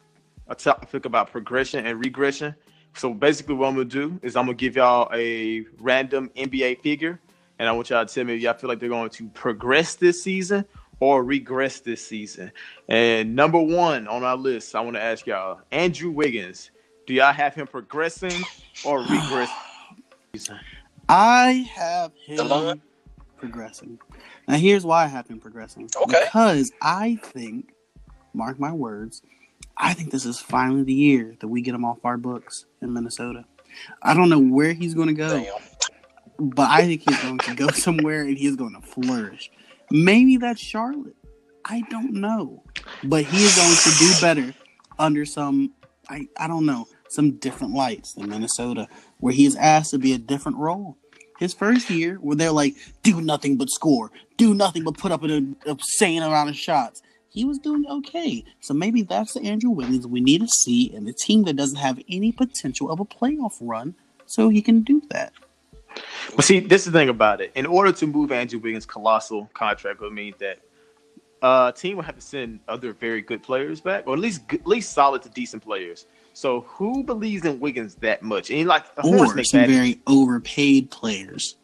[0.48, 2.54] a topic about progression and regression.
[2.96, 7.20] So, basically, what I'm gonna do is I'm gonna give y'all a random NBA figure,
[7.58, 9.94] and I want y'all to tell me if y'all feel like they're going to progress
[9.94, 10.64] this season
[11.00, 12.52] or regress this season.
[12.88, 16.70] And number one on our list, I want to ask y'all, Andrew Wiggins.
[17.06, 18.42] Do y'all have him progressing
[18.84, 19.50] or regress?
[21.08, 22.80] I have him
[23.36, 23.98] progressing.
[24.48, 25.90] Now, here's why I have him progressing.
[25.94, 26.24] Okay.
[26.24, 27.74] Because I think,
[28.32, 29.22] mark my words,
[29.76, 32.92] I think this is finally the year that we get him off our books in
[32.92, 33.44] Minnesota.
[34.02, 35.58] I don't know where he's going to go,
[36.38, 39.50] but I think he's going to go somewhere and he's going to flourish.
[39.90, 41.16] Maybe that's Charlotte.
[41.64, 42.62] I don't know.
[43.02, 44.54] But he is going to do better
[44.98, 45.72] under some,
[46.08, 50.12] I, I don't know, some different lights than Minnesota, where he is asked to be
[50.12, 50.98] a different role.
[51.38, 55.22] His first year, where they're like, do nothing but score, do nothing but put up
[55.24, 57.02] an insane amount of shots.
[57.34, 58.44] He was doing okay.
[58.60, 61.78] So maybe that's the Andrew Wiggins we need to see in the team that doesn't
[61.78, 65.32] have any potential of a playoff run so he can do that.
[66.36, 67.50] But see, this is the thing about it.
[67.56, 70.60] In order to move Andrew Wiggins' colossal contract would mean that
[71.42, 74.64] uh team would have to send other very good players back, or at least at
[74.64, 76.06] least solid to decent players.
[76.34, 78.52] So who believes in Wiggins that much?
[78.52, 81.56] And like the or some bad very overpaid players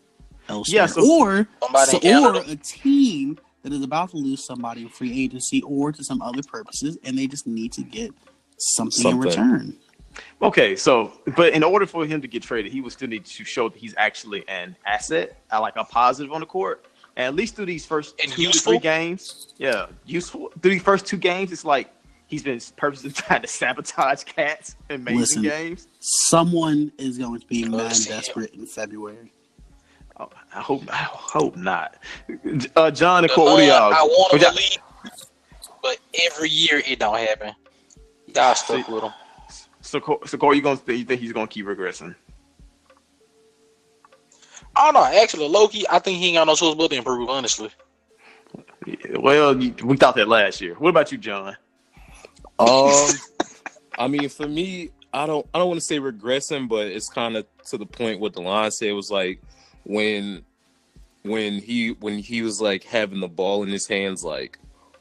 [0.49, 0.77] elsewhere.
[0.81, 1.49] Yeah, so- or
[1.87, 6.03] so, or a team that is about to lose somebody in free agency or to
[6.05, 8.11] some other purposes, and they just need to get
[8.59, 9.77] something, in return.
[10.43, 13.45] Okay, so but in order for him to get traded, he would still need to
[13.45, 16.87] show that he's actually an asset, uh, like a positive on the court.
[17.17, 18.73] And at least through these first And two useful?
[18.73, 20.51] to three games, yeah, useful.
[20.61, 21.91] Through these first two games, it's like
[22.27, 25.43] he's been purposely trying to sabotage cats in amazing Listen.
[25.43, 25.89] games.
[26.01, 28.17] Someone is going to be mad to see him.
[28.19, 29.33] desperate in February.
[30.55, 31.97] I hope, I hope not.
[32.77, 33.95] Uh, John and The Cole, what do Lord, y'all?
[33.95, 34.79] I want what him y'all- to leave,
[35.83, 37.55] but every year it don't happen.
[38.35, 39.13] Y'all stuck See- with him.
[39.83, 42.15] So, Cole, so Cole, you gonna you think he's gonna keep regressing?
[44.77, 45.21] I don't know.
[45.21, 47.29] Actually, Loki, I think he ain't got no choice but to improve.
[47.29, 47.71] Honestly,
[48.87, 50.75] Yeah, Well, we thought that last year.
[50.75, 51.57] What about you, John?
[52.59, 53.09] Um,
[53.99, 57.37] I mean, for me, I don't, I don't want to say regressing, but it's kind
[57.37, 59.41] of to the point what the line said was like
[59.85, 60.45] when,
[61.23, 64.59] when he, when he was like having the ball in his hands like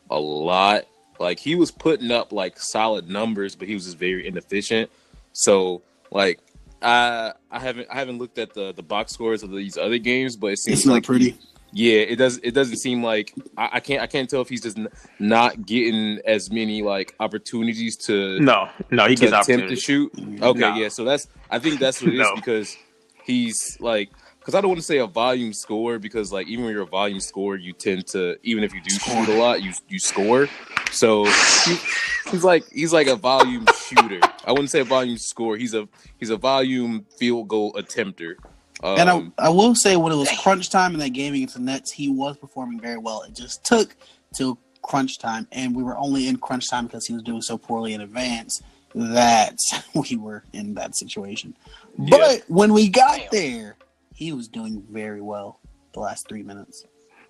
[0.10, 0.86] a lot,
[1.20, 4.90] like he was putting up like solid numbers, but he was just very inefficient.
[5.34, 6.40] So like,
[6.82, 10.38] I, I haven't, I haven't looked at the the box scores of these other games,
[10.38, 11.38] but it seems It's not like pretty.
[11.74, 12.38] yeah, it does.
[12.38, 14.02] It doesn't seem like I, I can't.
[14.02, 14.88] I can't tell if he's just n-
[15.20, 20.14] not getting as many like opportunities to No, no, he to gets attempt to shoot.
[20.14, 20.42] Mm-hmm.
[20.42, 20.78] Okay, Nah.
[20.78, 20.88] yeah.
[20.88, 21.28] So that's.
[21.52, 22.36] I think that's what it is No.
[22.36, 22.78] because
[23.26, 24.10] he's like.
[24.50, 26.88] Because I don't want to say a volume scorer because like even when you're a
[26.88, 30.50] volume scorer, you tend to even if you do shoot a lot, you you score.
[30.92, 31.78] So he,
[32.32, 34.20] he's like he's like a volume shooter.
[34.46, 35.56] I wouldn't say a volume scorer.
[35.56, 38.38] He's a he's a volume field goal attempter.
[38.82, 41.54] Um, And I, I will say, when it was crunch time in that game against
[41.54, 43.22] the Nets, he was performing very well.
[43.22, 43.96] It just took
[44.34, 47.56] till crunch time, and we were only in crunch time because he was doing so
[47.56, 48.64] poorly in advance
[48.96, 49.60] that
[49.94, 51.56] we were in that situation.
[52.00, 52.18] Yeah.
[52.18, 53.76] But when we got there,
[54.20, 55.62] he was doing very well
[55.94, 56.86] the last three minutes.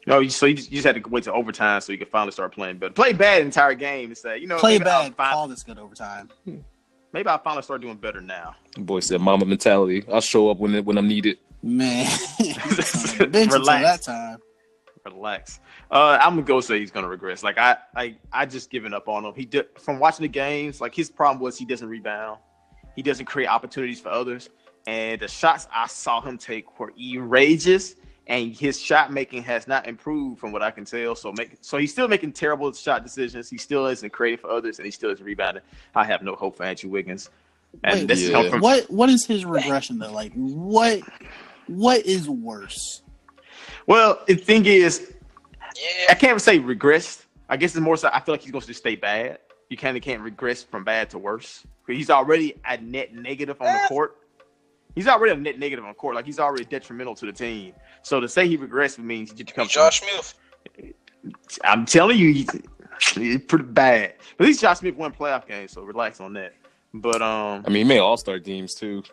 [0.07, 2.31] No, so you just, you just had to wait to overtime so you could finally
[2.31, 2.91] start playing better.
[2.93, 5.61] Play bad entire game and say, you know, Play maybe I'll bad, fin- call this
[5.61, 6.29] good overtime.
[7.13, 8.55] maybe I'll finally start doing better now.
[8.75, 10.03] boy said mama mentality.
[10.11, 11.37] I'll show up when it, when I'm needed.
[11.61, 14.05] Man, Son of a bitch until Relax.
[14.05, 14.39] that time.
[15.05, 15.59] Relax.
[15.91, 17.43] Uh, I'm gonna go say he's gonna regress.
[17.43, 19.33] Like I, I, I just given up on him.
[19.35, 20.81] He did from watching the games.
[20.81, 22.39] Like his problem was he doesn't rebound.
[22.95, 24.49] He doesn't create opportunities for others.
[24.89, 27.93] And the shots I saw him take were outrageous.
[28.25, 31.13] And his shot making has not improved from what I can tell.
[31.13, 33.51] So make so he's still making terrible shot decisions.
[33.51, 35.61] He still isn't creating for others, and he still isn't rebounding.
[35.95, 37.29] I have no hope for Andrew Wiggins.
[37.83, 38.35] And Wait, this is yeah.
[38.35, 40.11] coming from What what is his regression though?
[40.11, 41.01] Like what
[41.67, 43.03] what is worse?
[43.85, 44.19] well.
[44.27, 45.13] The thing is,
[46.09, 47.25] I can't say regress.
[47.47, 48.09] I guess it's more so.
[48.11, 49.37] I feel like he's going to stay bad.
[49.69, 51.65] You kind of can't regress from bad to worse.
[51.85, 54.15] He's already a net negative on the court.
[54.95, 56.15] He's already a net negative on court.
[56.15, 57.73] Like he's already detrimental to the team.
[58.01, 59.71] So to say he regressed means he becomes.
[59.71, 60.33] Josh Smith.
[61.63, 62.49] I'm telling you, he's,
[63.13, 64.13] he's pretty bad.
[64.39, 66.53] At least Josh Smith won playoff games, so relax on that.
[66.93, 69.03] But um, I mean, he made All Star teams too.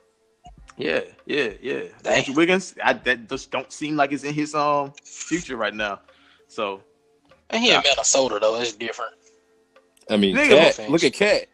[0.76, 1.82] yeah, yeah, yeah.
[2.02, 2.12] Damn.
[2.14, 6.00] Andrew Wiggins, I, that just don't seem like it's in his um future right now.
[6.48, 6.80] So
[7.50, 8.60] And he in Minnesota though.
[8.60, 9.12] It's different.
[10.08, 11.46] I mean, Cat, look at Cat.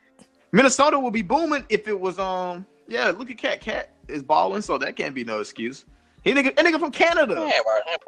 [0.53, 4.63] Minnesota would be booming if it was um yeah, look at Cat Cat is balling,
[4.63, 5.85] so that can't be no excuse.
[6.25, 7.35] He nigga that nigga from Canada.
[7.39, 7.99] Yeah, right.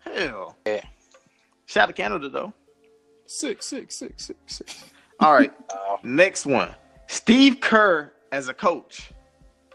[0.00, 0.56] Hell.
[0.66, 0.82] Yeah.
[1.66, 2.52] Shout out to Canada though.
[3.26, 4.84] Six, six, six, six, six.
[5.20, 6.74] All right, Uh, next one.
[7.06, 9.10] Steve Kerr as a coach.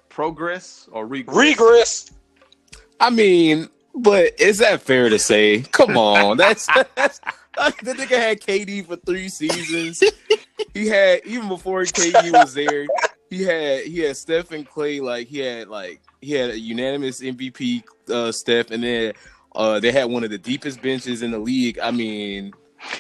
[0.10, 1.36] Progress or regress?
[1.38, 2.12] regress.
[3.00, 5.62] I mean, but is that fair to say?
[5.72, 7.20] Come on, that's that's
[7.56, 10.04] the nigga had KD for three seasons.
[10.74, 12.86] He had even before KD was there.
[13.30, 15.00] He had he had Steph and Clay.
[15.00, 19.14] Like he had like he had a unanimous MVP uh, Steph, and then
[19.56, 21.80] uh, they had one of the deepest benches in the league.
[21.80, 22.54] I mean,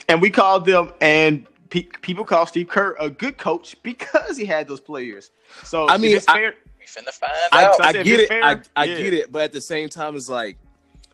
[0.09, 4.45] And we called them, and pe- people call Steve Kerr a good coach because he
[4.45, 5.31] had those players.
[5.63, 6.53] So I mean, it's I- fair.
[6.79, 7.81] We finna find I, out.
[7.81, 8.31] I I get it.
[8.31, 8.97] it's I, I yeah.
[8.97, 9.31] get it.
[9.31, 10.57] But at the same time, it's like,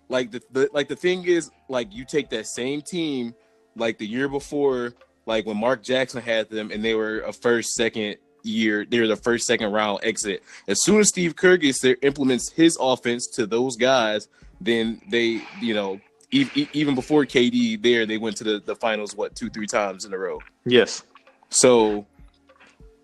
[0.10, 3.34] like the, the like the thing is, like you take that same team,
[3.76, 4.93] like the year before,
[5.26, 9.08] like when Mark Jackson had them, and they were a first, second year, they were
[9.08, 10.43] the first, second round exit.
[10.67, 14.27] As soon as Steve Kerr gets there, implements his offense to those guys,
[14.60, 15.99] then they, you know.
[16.32, 20.06] e- Even before KD there, they went to the, the finals what two three times
[20.06, 20.39] in a row.
[20.65, 21.04] Yes.
[21.49, 22.06] So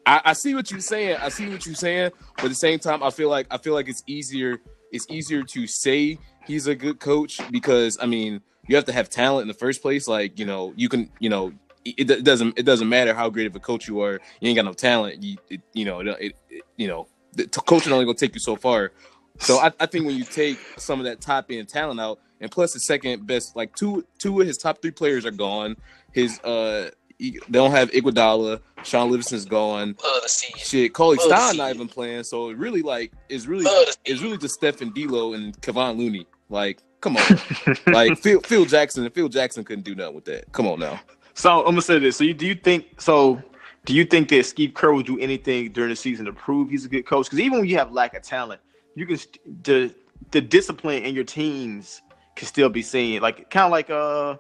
[0.05, 1.17] I, I see what you're saying.
[1.21, 3.73] I see what you're saying, but at the same time, I feel like I feel
[3.73, 4.59] like it's easier.
[4.91, 9.09] It's easier to say he's a good coach because I mean you have to have
[9.09, 10.07] talent in the first place.
[10.07, 11.51] Like you know you can you know
[11.97, 14.13] it, it doesn't it doesn't matter how great of a coach you are.
[14.41, 15.23] You ain't got no talent.
[15.23, 18.39] You it, you know it, it, it- you know the coaching only gonna take you
[18.39, 18.91] so far.
[19.39, 22.49] So I, I think when you take some of that top end talent out, and
[22.49, 25.75] plus the second best, like two two of his top three players are gone.
[26.11, 28.61] His uh, he- they don't have Iguodala.
[28.83, 29.95] Sean Livingston's gone.
[30.03, 30.59] Love to see it.
[30.59, 32.23] Shit, Cauley Stein not even playing.
[32.23, 36.25] So it really like it's really Love it's really just Stephen D'Lo and Kevon Looney.
[36.49, 37.23] Like, come on,
[37.87, 39.09] like Phil Phil Jackson.
[39.11, 40.51] Phil Jackson couldn't do nothing with that.
[40.51, 40.99] Come on now.
[41.37, 42.17] So I'm gonna say this.
[42.17, 43.39] So you do you think so?
[43.85, 46.83] Do you think that Steve Kerr will do anything during the season to prove he's
[46.83, 47.27] a good coach?
[47.27, 48.59] Because even when you have lack of talent,
[48.95, 49.93] you can st- the
[50.31, 52.01] the discipline in your teams
[52.35, 53.21] can still be seen.
[53.21, 54.37] Like kind of like uh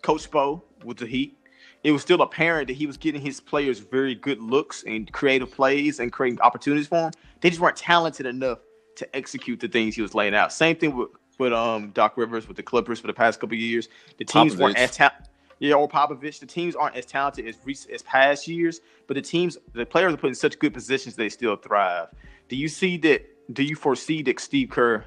[0.00, 1.36] Coach Bo with the Heat.
[1.84, 5.52] It was still apparent that he was getting his players very good looks and creative
[5.52, 7.10] plays and creating opportunities for them.
[7.42, 8.60] They just weren't talented enough
[8.96, 10.54] to execute the things he was laying out.
[10.54, 13.60] Same thing with with um Doc Rivers with the Clippers for the past couple of
[13.60, 13.90] years.
[14.16, 15.26] The teams weren't as talented.
[15.60, 16.40] Yeah, or Popovich.
[16.40, 20.12] The teams aren't as talented as rec- as past years, but the teams, the players
[20.12, 22.08] are put in such good positions they still thrive.
[22.48, 23.24] Do you see that?
[23.52, 25.04] Do you foresee that Steve Kerr,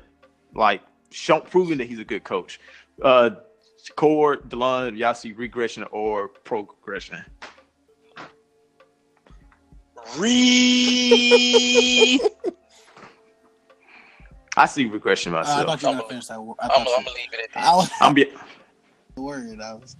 [0.54, 2.60] like, show, proving that he's a good coach?
[3.02, 3.32] Uh,
[3.96, 7.24] Core, Delon, y'all see regression or progression?
[10.18, 12.20] Re.
[14.56, 15.66] I see regression Uh, I myself.
[15.66, 16.42] thought you were I'm gonna finish that.
[16.44, 16.56] word.
[16.60, 17.63] I I'm, thought I'm gonna leave it at that.
[17.66, 18.32] I was I'm be-
[19.16, 19.60] worried.
[19.62, 19.96] I was.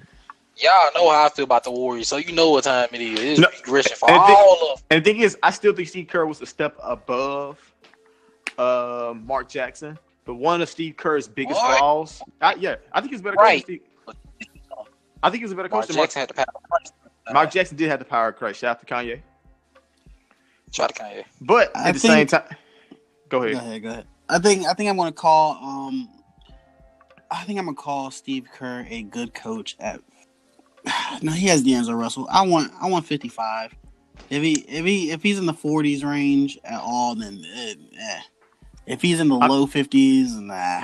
[0.58, 3.20] Y'all know how I feel about the Warriors, so you know what time it is.
[3.20, 5.88] It's No, regression for and thi- all of and the thing is, I still think
[5.88, 7.58] Steve Kerr was a step above
[8.58, 9.98] uh, Mark Jackson.
[10.26, 11.78] But one of Steve Kerr's biggest What?
[11.80, 13.66] flaws, I, yeah, I think he's a better Right.
[13.66, 13.68] coach.
[13.68, 14.16] Than Steve.
[15.24, 17.34] I think he's a better Mark coach than Mark Jackson had the power.
[17.34, 18.60] Mark Jackson did have the power of Christ.
[18.62, 19.22] Shout out to Kanye.
[20.72, 21.24] Try to Kanye.
[21.42, 22.44] But I at the same time,
[23.30, 23.54] go ahead.
[23.54, 23.68] Go ahead.
[23.70, 23.84] ahead.
[23.84, 24.06] Go ahead.
[24.30, 24.66] I think.
[24.68, 25.54] I think I'm gonna call.
[25.62, 26.10] Um.
[27.32, 30.00] I think I'm gonna call Steve Kerr a good coach at.
[31.22, 32.28] No, he has D'Angelo Russell.
[32.32, 32.72] I want.
[32.82, 33.76] I want 55.
[34.30, 38.20] If he if he if he's in the 40s range at all, then eh, eh.
[38.86, 40.82] If he's in the I- low 50s, nah.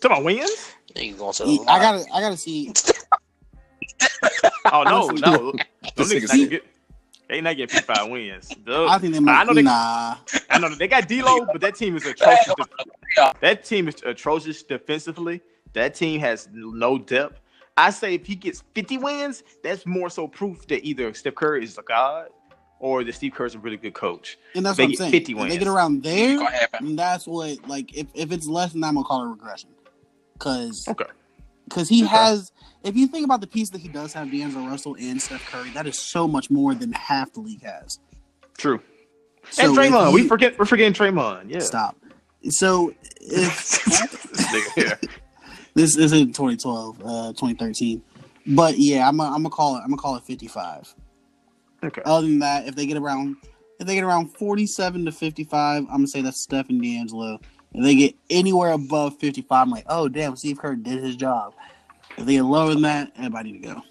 [0.00, 0.74] Talking about wins?
[0.94, 2.04] Niggas going to the He- I gotta.
[2.14, 2.72] I gotta see.
[4.70, 5.52] Oh no, Honestly, no.
[5.96, 6.66] Those niggas nigga's- not get,
[7.28, 8.52] they not getting 55 wins.
[8.64, 9.40] Those- I think they might.
[9.40, 10.16] I know they- nah.
[10.50, 12.54] I know they got D'Lo, but that team is atrocious.
[13.40, 15.40] that team is atrocious defensively.
[15.72, 17.40] That team has no depth.
[17.78, 21.62] I say if he gets 50 wins, that's more so proof that either Steph Curry
[21.64, 22.28] is a god
[22.80, 24.36] or that Steve Kerr is a really good coach.
[24.54, 25.10] And that's They what I'm get saying.
[25.12, 26.40] 50 If they get around there,
[26.80, 29.70] And that's what like if, if it's less than that, I'm gonna call it regression.
[30.38, 31.04] Cause Okay.
[31.68, 32.14] because he Okay.
[32.14, 32.52] has
[32.84, 35.70] if you think about the piece that he does have D'Angelo Russell and Steph Curry,
[35.70, 37.98] that is so much more than half the league has.
[38.56, 38.80] True.
[39.50, 41.50] So and if Draymond, we forget we're forgetting Draymond.
[41.50, 41.60] Yeah.
[41.60, 41.96] stop.
[42.50, 43.78] So if
[45.78, 48.02] This this is in 2012, uh 2013.
[48.48, 50.92] But yeah, I'm gonna call it I'm gonna call it 55.
[51.84, 52.02] Okay.
[52.04, 53.36] Other than that, if they get around
[53.78, 57.38] if they get around 47 to 55, I'm gonna say that's Stephen D'Angelo.
[57.74, 61.54] If they get anywhere above 55, I'm like, oh damn, Steve Kerr did his job.
[62.16, 63.82] If they get lower than that, everybody need to go.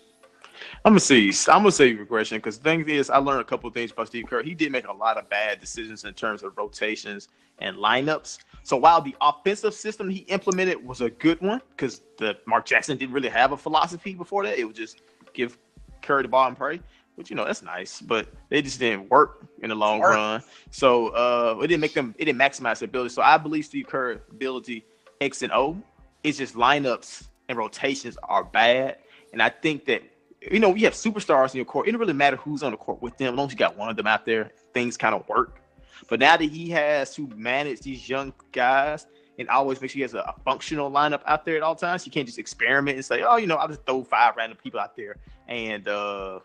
[0.84, 1.30] I'm gonna see.
[1.48, 4.08] I'm gonna say regression because the thing is, I learned a couple of things about
[4.08, 4.44] Steve Kerr.
[4.44, 8.40] He did make a lot of bad decisions in terms of rotations and lineups.
[8.68, 12.98] So while the offensive system he implemented was a good one, because the Mark Jackson
[12.98, 15.04] didn't really have a philosophy before that, it would just
[15.34, 15.58] give
[16.02, 16.82] Curry the ball and pray.
[17.16, 20.16] Which you know that's nice, but they just didn't work in the long Work.
[20.16, 20.44] run.
[20.70, 22.14] So uh, it didn't make them.
[22.18, 23.12] It didn't maximize their ability.
[23.14, 24.84] So I believe Steve Kerr's ability
[25.22, 25.82] X and O
[26.24, 28.98] is just lineups and rotations are bad.
[29.32, 30.04] And I think that
[30.42, 31.88] you know, we have superstars in your court.
[31.88, 33.78] It don't really matter who's on the court with them, as long as you got
[33.78, 35.62] one of them out there, things kind of work.
[36.10, 39.08] But now that he has to manage these young guys
[39.40, 42.06] and always make sure he has a, a functional lineup out there at all times,
[42.06, 44.80] you can't just experiment and say, oh, you know, I'll just throw five random people
[44.80, 46.40] out there and uh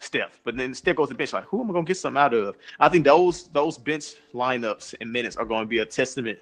[0.00, 0.38] Steph.
[0.44, 2.56] But then Steph goes to bench like, who am I gonna get something out of?
[2.78, 6.38] I think those those bench lineups and minutes are going to be a testament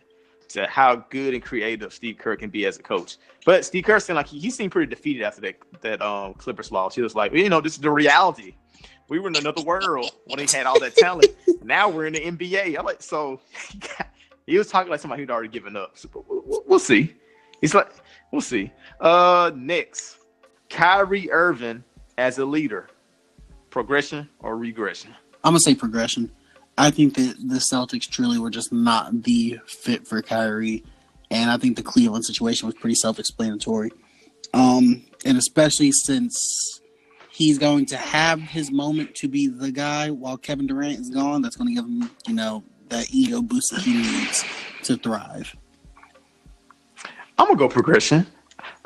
[0.49, 3.17] to how good and creative Steve Kerr can be as a coach.
[3.45, 6.71] But Steve Kerr seemed like he, he seemed pretty defeated after that that um Clippers
[6.71, 6.95] loss.
[6.95, 8.55] He was like, you know, this is the reality.
[9.09, 11.27] We were in another world when he had all that talent.
[11.63, 12.79] now we're in the NBA.
[12.79, 13.41] I'm like, so
[14.47, 15.97] he was talking like somebody who'd already given up.
[15.97, 17.15] So we'll, we'll, see.
[17.61, 17.91] He's like,
[18.33, 18.73] we'll see.
[19.01, 20.19] Uh, next,
[20.69, 21.85] Kyrie Irving
[22.19, 22.89] as a leader,
[23.71, 25.15] progression or regression?
[25.45, 26.31] I'm gonna say progression.
[26.79, 30.85] I think that the Celtics truly were just not the fit for Kyrie,
[31.31, 33.91] and I think the Cleveland situation was pretty self-explanatory.
[34.53, 36.81] Um, and especially since
[37.37, 41.43] he's going to have his moment to be the guy while Kevin Durant is gone,
[41.43, 44.43] that's going to give him, you know, that ego boost that he needs
[44.85, 45.55] to thrive.
[47.37, 48.27] I'm gonna go progression.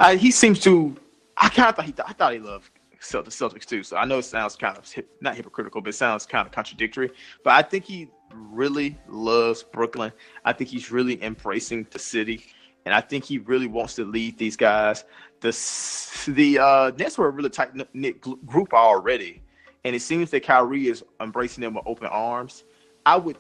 [0.01, 0.97] Uh, he seems to.
[1.37, 1.95] I kind of thought he.
[2.05, 3.85] I thought he loved the Celtics too.
[3.85, 6.53] So I know it sounds kind of hip, not hypocritical, but it sounds kind of
[6.53, 7.13] contradictory.
[7.45, 10.13] But I think he really loves Brooklyn.
[10.45, 12.47] I think he's really embracing the city,
[12.85, 15.05] and I think he really wants to lead these guys.
[15.40, 19.42] The the uh, Nets were a really tight knit group already,
[19.85, 22.64] and it seems that Kyrie is embracing them with open arms.
[23.07, 23.38] I would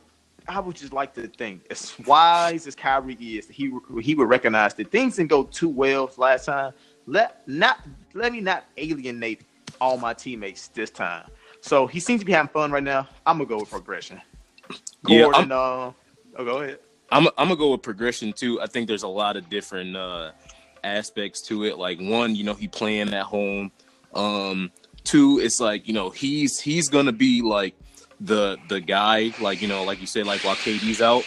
[0.48, 4.74] I would just like to think, as wise as Kyrie is, he he would recognize
[4.74, 6.72] that things didn't go too well last time.
[7.06, 7.80] Let not
[8.14, 9.42] let me not alienate
[9.80, 11.28] all my teammates this time.
[11.60, 13.08] So he seems to be having fun right now.
[13.26, 14.20] I'm gonna go with progression.
[15.08, 15.94] Yeah, Gordon, uh, oh,
[16.36, 16.78] go ahead.
[17.10, 18.60] I'm I'm gonna go with progression too.
[18.60, 20.32] I think there's a lot of different uh
[20.84, 21.78] aspects to it.
[21.78, 23.72] Like one, you know, he playing at home.
[24.14, 24.70] Um,
[25.04, 27.74] two, it's like you know he's he's gonna be like
[28.20, 31.24] the the guy, like you know, like you said, like while KD's out,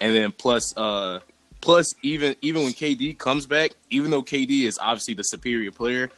[0.00, 1.20] and then plus uh
[1.60, 6.10] plus even even when KD comes back, even though KD is obviously the superior player.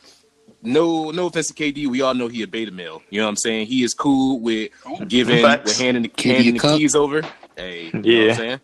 [0.64, 3.02] No, no offense to KD, we all know he a beta male.
[3.10, 3.66] You know what I'm saying?
[3.66, 4.70] He is cool with
[5.08, 7.22] giving, with handing the handing the keys over.
[7.56, 8.58] Hey, you know what Yeah.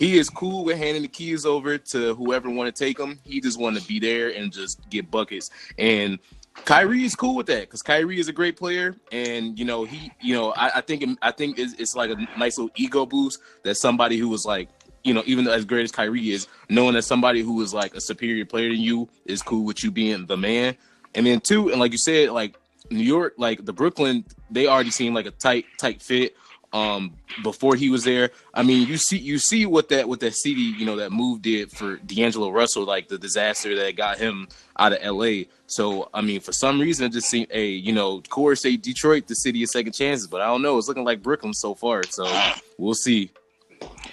[0.00, 3.18] He is cool with handing the keys over to whoever want to take them.
[3.22, 5.50] He just want to be there and just get buckets.
[5.78, 6.18] And
[6.54, 10.10] Kyrie is cool with that because Kyrie is a great player, and you know he,
[10.20, 13.40] you know, I, I think I think it's, it's like a nice little ego boost
[13.62, 14.70] that somebody who was like,
[15.04, 17.94] you know, even though as great as Kyrie is, knowing that somebody who is like
[17.94, 20.76] a superior player than you is cool with you being the man.
[21.14, 22.56] And then two, and like you said, like
[22.90, 26.36] New York, like the Brooklyn, they already seem like a tight, tight fit.
[26.72, 30.34] Um, before he was there, I mean, you see, you see what that what that
[30.36, 34.46] city, you know, that move did for D'Angelo Russell, like the disaster that got him
[34.78, 35.44] out of LA.
[35.66, 38.76] So, I mean, for some reason, it just seemed, a you know, of course, say
[38.76, 40.78] Detroit, the city of second chances, but I don't know.
[40.78, 42.24] It's looking like Brooklyn so far, so
[42.78, 43.32] we'll see.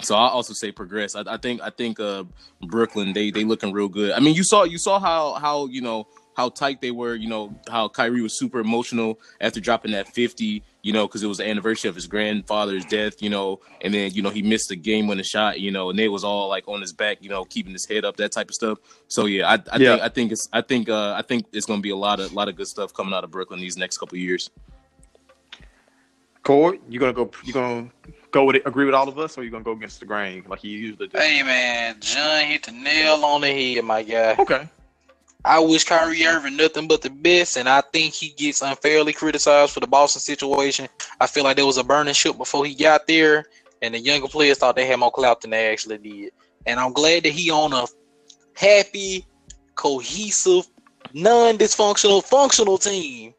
[0.00, 1.14] So I'll also say progress.
[1.14, 2.24] I, I think I think uh
[2.62, 4.12] Brooklyn they they looking real good.
[4.12, 7.14] I mean you saw you saw how how you know how tight they were.
[7.14, 10.62] You know how Kyrie was super emotional after dropping that fifty.
[10.82, 13.20] You know because it was the anniversary of his grandfather's death.
[13.20, 15.58] You know and then you know he missed the game winning shot.
[15.60, 17.18] You know and they was all like on his back.
[17.20, 18.78] You know keeping his head up that type of stuff.
[19.08, 19.90] So yeah I, I Yeah.
[19.92, 22.30] think I think it's I think uh I think it's gonna be a lot of
[22.32, 24.50] a lot of good stuff coming out of Brooklyn these next couple of years.
[26.44, 27.30] Cord, you gonna go?
[27.44, 27.90] You gonna
[28.30, 28.62] go with it?
[28.64, 31.08] Agree with all of us, or you gonna go against the grain like you usually
[31.08, 31.18] do?
[31.18, 34.34] Hey man, John hit the nail on the head, my guy.
[34.38, 34.66] Okay.
[35.48, 39.72] I wish Kyrie Irving nothing but the best, and I think he gets unfairly criticized
[39.72, 40.88] for the Boston situation.
[41.22, 43.46] I feel like there was a burning ship before he got there,
[43.80, 46.32] and the younger players thought they had more clout than they actually did.
[46.66, 47.86] And I'm glad that he on a
[48.52, 49.26] happy,
[49.74, 50.68] cohesive,
[51.14, 53.32] non-dysfunctional, functional team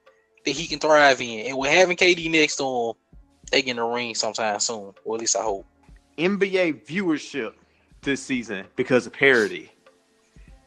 [0.45, 1.45] that he can thrive in.
[1.45, 2.93] And with having KD next to him,
[3.51, 5.67] they get in the ring sometime soon, or at least I hope.
[6.17, 7.53] NBA viewership
[8.01, 9.71] this season because of parity.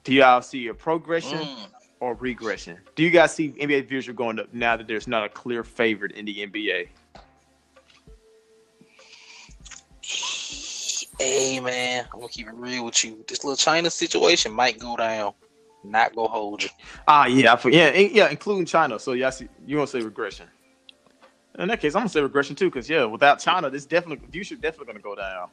[0.05, 1.67] Do y'all see a progression Mm.
[2.01, 2.79] or regression?
[2.97, 6.13] Do you guys see NBA viewership going up now that there's not a clear favorite
[6.13, 6.89] in the NBA?
[11.19, 13.25] Hey man, I'm gonna keep it real with you.
[13.29, 15.35] This little China situation might go down.
[15.85, 16.69] Not go hold you.
[17.07, 18.99] Ah, yeah, I for, yeah, yeah, including China.
[18.99, 20.47] So y'all see, you want to say regression?
[21.59, 24.61] In that case, I'm gonna say regression too, because yeah, without China, this definitely viewership
[24.61, 25.49] definitely gonna go down.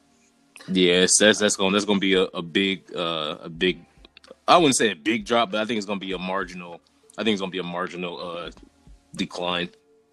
[0.67, 3.79] Yes, that's that's gonna that's going to be a, a big uh a big
[4.49, 6.81] I wouldn't say a big drop, but I think it's going to be a marginal.
[7.17, 8.51] I think it's going to be a marginal uh
[9.15, 9.69] decline.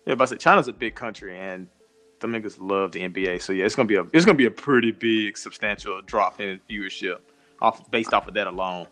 [0.06, 1.66] Yeah, but I said China's a big country, and
[2.20, 3.42] the niggas love the NBA.
[3.42, 6.60] So yeah, it's gonna be a it's gonna be a pretty big, substantial drop in
[6.70, 7.18] viewership
[7.60, 8.86] off based off of that alone.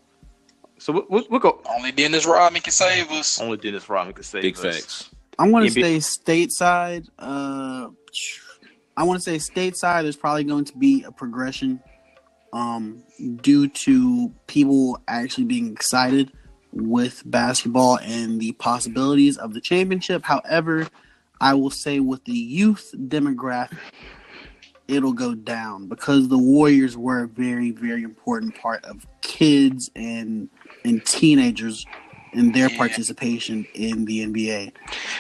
[0.79, 1.61] So we'll, we'll, we'll go.
[1.77, 3.41] Only Dennis Rodman can save us.
[3.41, 4.63] Only Dennis Rodman can save Big us.
[4.63, 5.11] facts.
[5.39, 7.09] I'm going to NBA say stateside.
[7.19, 7.89] Uh,
[8.97, 10.03] I want to say stateside.
[10.03, 11.81] There's probably going to be a progression,
[12.55, 13.03] um,
[13.43, 16.33] due to people actually being excited
[16.73, 20.23] with basketball and the possibilities of the championship.
[20.25, 20.89] However,
[21.41, 23.79] I will say with the youth demographic,
[24.87, 30.49] it'll go down because the Warriors were a very, very important part of kids and
[30.85, 31.85] and teenagers
[32.35, 34.73] in their participation in the NBA.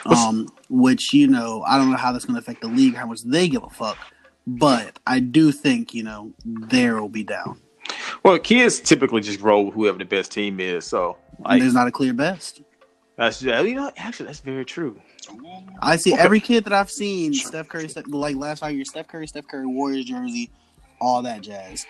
[0.06, 3.06] Um, which you know, I don't know how that's going to affect the league, how
[3.06, 3.98] much they give a fuck,
[4.46, 7.60] but I do think you know there will be down.
[8.22, 10.84] Well, kids typically just roll with whoever the best team is.
[10.86, 12.62] So like There's not a clear best.
[13.16, 15.00] that's you know actually that's very true.
[15.80, 19.26] I see every kid that I've seen, Steph Curry, like last five years, Steph Curry,
[19.26, 20.50] Steph Curry, Warriors jersey,
[21.00, 21.86] all that jazz.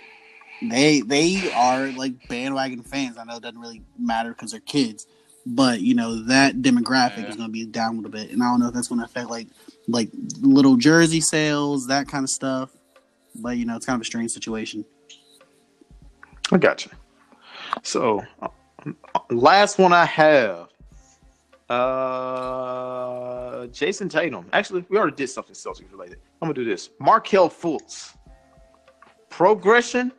[0.63, 3.19] They they are like bandwagon fans.
[3.19, 5.07] I know it doesn't really matter because they're kids,
[5.47, 7.29] but you know that demographic Yeah.
[7.29, 9.01] is going to be down a little bit, and I don't know if that's going
[9.01, 9.49] to affect like
[9.89, 10.09] like
[10.41, 12.71] little jersey sales, that kind of stuff.
[13.37, 14.85] But you know, it's kind of a strange situation.
[16.53, 16.93] I got you.
[17.83, 18.23] So
[19.31, 20.69] last one I have,
[21.69, 24.47] uh, Jayson Tatum.
[24.53, 26.19] Actually, we already did something Celtics related.
[26.41, 26.91] I'm gonna do this.
[27.01, 28.15] Markelle Fultz.
[29.31, 30.13] Progression,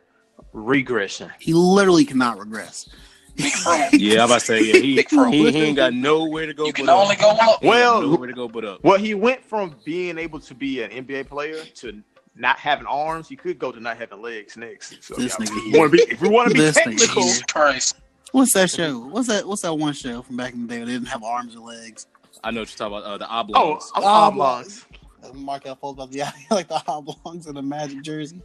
[0.52, 1.30] regression.
[1.40, 2.88] He literally cannot regress.
[3.36, 3.74] Big pro.
[3.92, 6.66] Yeah, I'm about to say yeah, he, Big he, he ain't got nowhere to go
[6.66, 6.98] You but can up.
[6.98, 7.38] only go up.
[7.38, 8.82] He ain't got Well, nowhere to go but up.
[8.84, 12.02] Well, he went from being able to be an NBA player to
[12.34, 13.28] not having arms.
[13.28, 15.02] He could go to not having legs next.
[15.04, 15.78] So This yeah, nigga if we here.
[15.80, 17.22] want to be, if we want to be This technical.
[17.22, 17.96] Jesus Christ.
[18.32, 18.98] What's that show?
[18.98, 19.46] What's that?
[19.46, 21.60] What's that one show from back in the day where they didn't have arms or
[21.60, 22.06] legs?
[22.44, 23.04] I know what you're talking about.
[23.04, 23.38] Uh, the oh,
[23.74, 23.90] oblongs.
[23.94, 24.84] I'm Oblongs.
[25.22, 25.34] oblongs.
[25.34, 28.42] Markelle Fultz about the like the oblongs and the Magic jersey.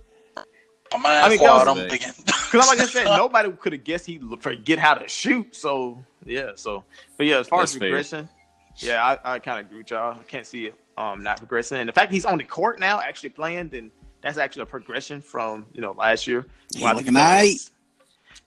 [0.93, 2.11] My mind I mean, squad, that I'm thinking.
[2.25, 5.55] Because like I said, nobody could have guessed he'd forget how to shoot.
[5.55, 6.83] So yeah, so
[7.17, 7.87] but yeah, as far That's as fair.
[7.87, 8.29] regression,
[8.77, 10.17] yeah, I, I kind of agree with y'all.
[10.19, 12.99] I can't see it um not progressing, and the fact he's on the court now
[12.99, 13.89] actually playing, then
[14.21, 16.45] that's actually a progression from you know last year.
[16.75, 17.71] He looking think that's-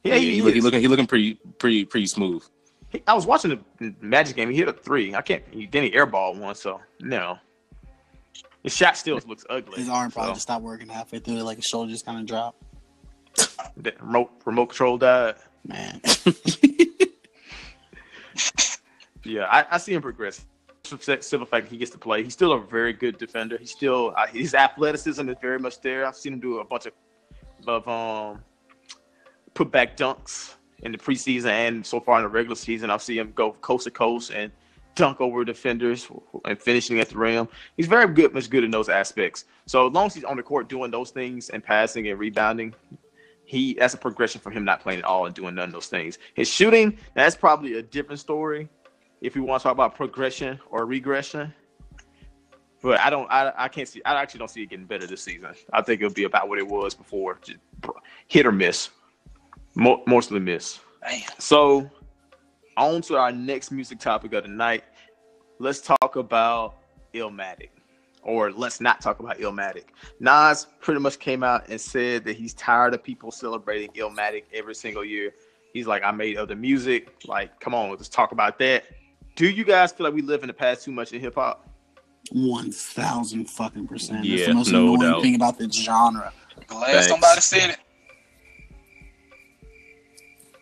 [0.02, 0.14] Yeah, aight.
[0.14, 2.44] Yeah, he, he, look- he looking he looking pretty pretty pretty smooth.
[2.90, 4.50] He- I was watching the Magic game.
[4.50, 5.14] He hit a three.
[5.14, 5.42] I can't.
[5.50, 6.54] He then he airballed one.
[6.54, 7.38] So no,
[8.64, 9.78] his shot still looks ugly.
[9.78, 11.42] His arm probably so, just stopped working halfway through.
[11.42, 12.60] Like his shoulder just kind of dropped.
[13.76, 15.36] the remote remote control died.
[15.66, 16.00] Man,
[19.24, 20.44] Yeah, I, I see him progress.
[20.84, 22.22] Simple fact he gets to play.
[22.22, 23.56] He's still a very good defender.
[23.56, 26.06] He's still uh, his athleticism is very much there.
[26.06, 26.92] I've seen him do a bunch of
[27.66, 28.42] of um
[29.54, 32.90] put back dunks in the preseason and so far in the regular season.
[32.90, 34.52] I've seen him go coast to coast and
[34.94, 36.08] dunk over defenders
[36.44, 37.48] and finishing at the rim.
[37.76, 39.44] He's very good, much good in those aspects.
[39.66, 42.74] So as long as he's on the court doing those things and passing and rebounding,
[43.44, 45.88] he that's a progression from him not playing at all and doing none of those
[45.88, 46.18] things.
[46.34, 48.68] His shooting, that's probably a different story
[49.20, 51.52] if you want to talk about progression or regression.
[52.82, 55.22] But I don't, I, I can't see, I actually don't see it getting better this
[55.22, 55.54] season.
[55.72, 57.58] I think it'll be about what it was before, just
[58.28, 58.90] hit or miss,
[59.74, 60.80] Mo- mostly miss.
[61.02, 61.22] Damn.
[61.38, 61.90] So,
[62.76, 64.84] on to our next music topic of the night.
[65.58, 66.76] Let's talk about
[67.14, 67.70] Illmatic,
[68.22, 69.84] or let's not talk about Illmatic.
[70.20, 74.74] Nas pretty much came out and said that he's tired of people celebrating Illmatic every
[74.74, 75.32] single year.
[75.72, 77.14] He's like, I made other music.
[77.26, 78.84] Like, come on, let's talk about that.
[79.36, 81.68] Do you guys feel like we live in the past too much in hip hop?
[82.32, 84.18] one thousand fucking percent.
[84.26, 85.22] That's Yeah, the most no annoying doubt.
[85.22, 86.32] thing about the genre.
[86.68, 87.08] Glad Thanks.
[87.08, 87.76] somebody said it.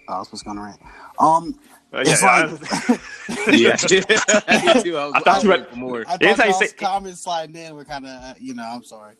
[0.08, 0.76] Oh, that's what's going on.
[1.18, 1.58] Um,
[1.92, 2.46] Uh, It's yeah,
[2.88, 4.96] like- Yeah, Me too.
[4.96, 6.04] I, was, I thought you were had- for more.
[6.08, 9.14] I Anytime thought you say- comments sliding in were kind of, you know, I'm sorry.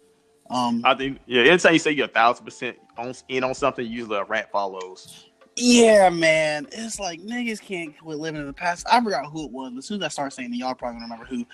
[0.51, 3.87] Um, I think, yeah, anytime you say you're a thousand percent on, in on something,
[3.87, 5.27] usually a rant follows.
[5.57, 8.87] yeah, man, it's like niggas can't quit living in the past.
[8.91, 9.73] I forgot who it was.
[9.79, 11.47] As soon as I start saying it, y'all probably gonna remember who.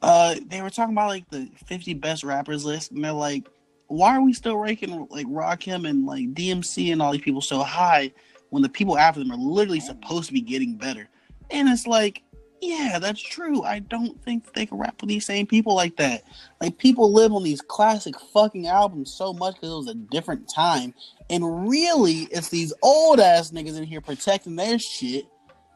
[0.00, 3.48] Uh, they were talking about like the 50 best rappers list, and they're like,
[3.86, 7.62] why are we still ranking like Rakim and like DMC and all these people so
[7.62, 8.10] high
[8.52, 11.08] when the people after them are literally supposed to be getting better?
[11.50, 12.22] And it's like,
[12.60, 13.62] yeah, that's true.
[13.62, 16.22] I don't think they can rap with these same people like that.
[16.60, 20.48] Like people live on these classic fucking albums so much because it was a different
[20.54, 20.94] time,
[21.30, 25.26] and really, it's these old ass niggas in here protecting their shit.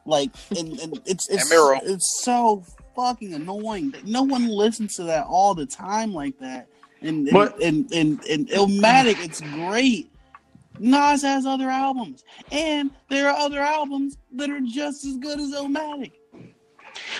[0.04, 1.80] Like, and, and it's it's Miro.
[1.82, 2.62] it's so
[2.94, 6.68] fucking annoying that no one listens to that all the time like that.
[7.00, 10.08] And and But- and, and, and Illmatic, it's great.
[10.78, 15.52] Nas has other albums, and there are other albums that are just as good as
[15.52, 16.12] Illmatic.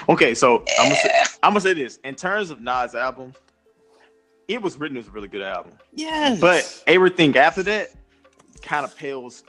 [0.09, 3.35] Okay, so I'm gonna, say, I'm gonna say this in terms of Nas' album,
[4.49, 7.91] it was written as a really good album, Yes, but everything after that
[8.63, 9.45] kind of pales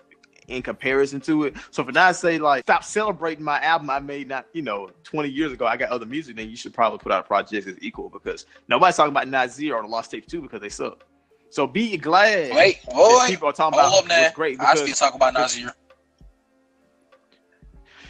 [0.47, 1.55] in comparison to it.
[1.71, 5.29] So for now, say like stop celebrating my album I made not you know 20
[5.29, 5.65] years ago.
[5.65, 8.45] I got other music, then you should probably put out a project that's equal because
[8.67, 11.03] nobody's talking about Nasir or the Lost Tape too because they suck.
[11.49, 14.93] So be glad Wait, that boy, people are talking hold about what's great I still
[14.93, 15.73] talk about Nasir.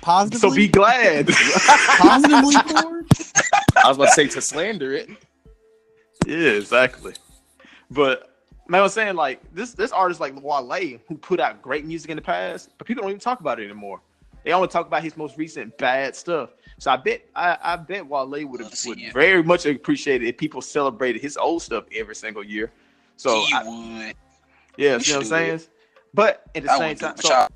[0.02, 1.28] Positively, so be glad.
[1.98, 3.06] positively, Ford?
[3.84, 5.10] I was about to say to slander it.
[6.26, 7.14] Yeah, exactly.
[7.92, 11.86] But man, I was saying like this this artist like Wale who put out great
[11.86, 14.02] music in the past, but people don't even talk about it anymore.
[14.44, 16.52] They only talk about his most recent bad stuff.
[16.80, 19.66] So I bet I, I bet Wale would have Love to see would very much
[19.66, 22.72] appreciated if people celebrated his old stuff every single year.
[23.18, 24.16] So he I, would.
[24.78, 25.62] yeah, we see what I'm should do saying?
[26.14, 27.48] But at the I same time, so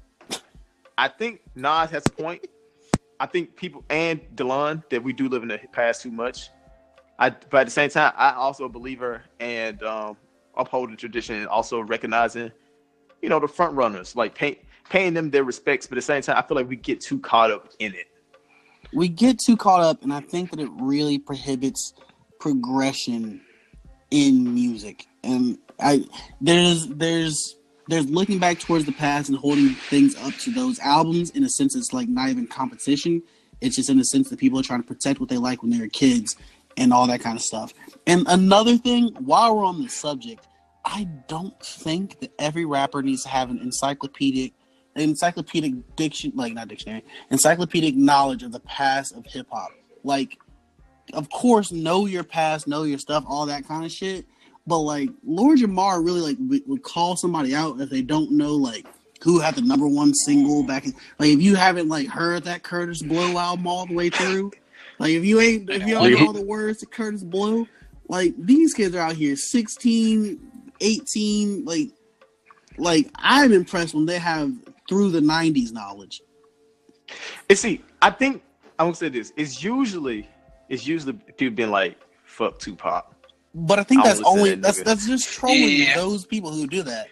[0.97, 2.45] I think Nas has a point.
[3.19, 6.49] I think people and Delon that we do live in the past too much.
[7.19, 10.17] I but at the same time, I also a believer and um,
[10.57, 12.51] upholding tradition and also recognizing,
[13.21, 14.59] you know, the front runners, like pay,
[14.89, 15.85] paying them their respects.
[15.87, 18.07] But at the same time, I feel like we get too caught up in it.
[18.93, 21.93] we get too caught up, and I think that it really prohibits
[22.39, 23.41] progression
[24.09, 25.07] in music.
[25.23, 26.05] And I
[26.39, 27.55] there's there's
[27.87, 31.49] there's looking back towards the past and holding things up to those albums in a
[31.49, 33.21] sense it's like not even competition.
[33.59, 35.71] It's just in the sense that people are trying to protect what they like when
[35.71, 36.35] they were kids
[36.77, 37.73] and all that kind of stuff.
[38.07, 40.47] And another thing, while we're on the subject,
[40.85, 44.53] I don't think that every rapper needs to have an encyclopedic
[44.97, 49.69] encyclopedic diction like not dictionary encyclopedic knowledge of the past of hip hop.
[50.03, 50.37] Like,
[51.13, 54.25] of course, know your past, know your stuff, all that kind of shit.
[54.71, 58.55] But like, Lord Jamar really like would, would call somebody out if they don't know
[58.55, 58.85] like
[59.21, 60.93] who had the number one single back in.
[61.19, 64.53] Like, if you haven't like heard that Kurtis Blow album all the way through,
[64.97, 67.67] like if you ain't if you don't know all the words to Kurtis Blow,
[68.07, 70.39] like these kids are out here 16,
[70.79, 71.89] 18, like
[72.77, 74.53] like I'm impressed when they have
[74.87, 76.21] through the 90s knowledge.
[77.49, 78.41] And see, I think
[78.79, 79.33] I'm gonna say this.
[79.35, 80.29] It's usually
[80.69, 83.13] it's usually people being like, "Fuck Tupac."
[83.53, 84.83] But I think I that's would only that that's nigga.
[84.85, 85.95] that's just trolling Yeah.
[85.97, 87.07] those people who do that.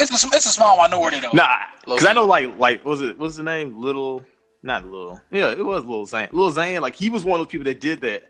[0.00, 1.30] It's a, it's a small minority though.
[1.32, 1.48] Nah,
[1.84, 3.80] because I know like like what was it what's the name?
[3.80, 4.22] Little,
[4.62, 5.20] not Little.
[5.30, 6.30] Yeah, it was Little Xan.
[6.32, 8.24] Little Xan, like he was one of those people that did that.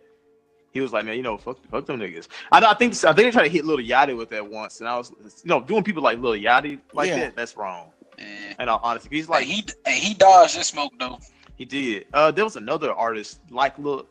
[0.71, 2.29] He was like, man, you know, fuck, fuck them niggas.
[2.53, 4.89] I, I think I think they tried to hit Little Yachty with that once, and
[4.89, 5.11] I was,
[5.43, 7.17] you know, doing people like Little Yachty like Yeah.
[7.21, 7.91] that, that's wrong.
[8.19, 8.25] Yeah.
[8.59, 11.19] And all honesty, he's Like like he hey, he dodged that smoke though.
[11.57, 12.07] he did.
[12.15, 14.07] Uh, there was another artist like Lil.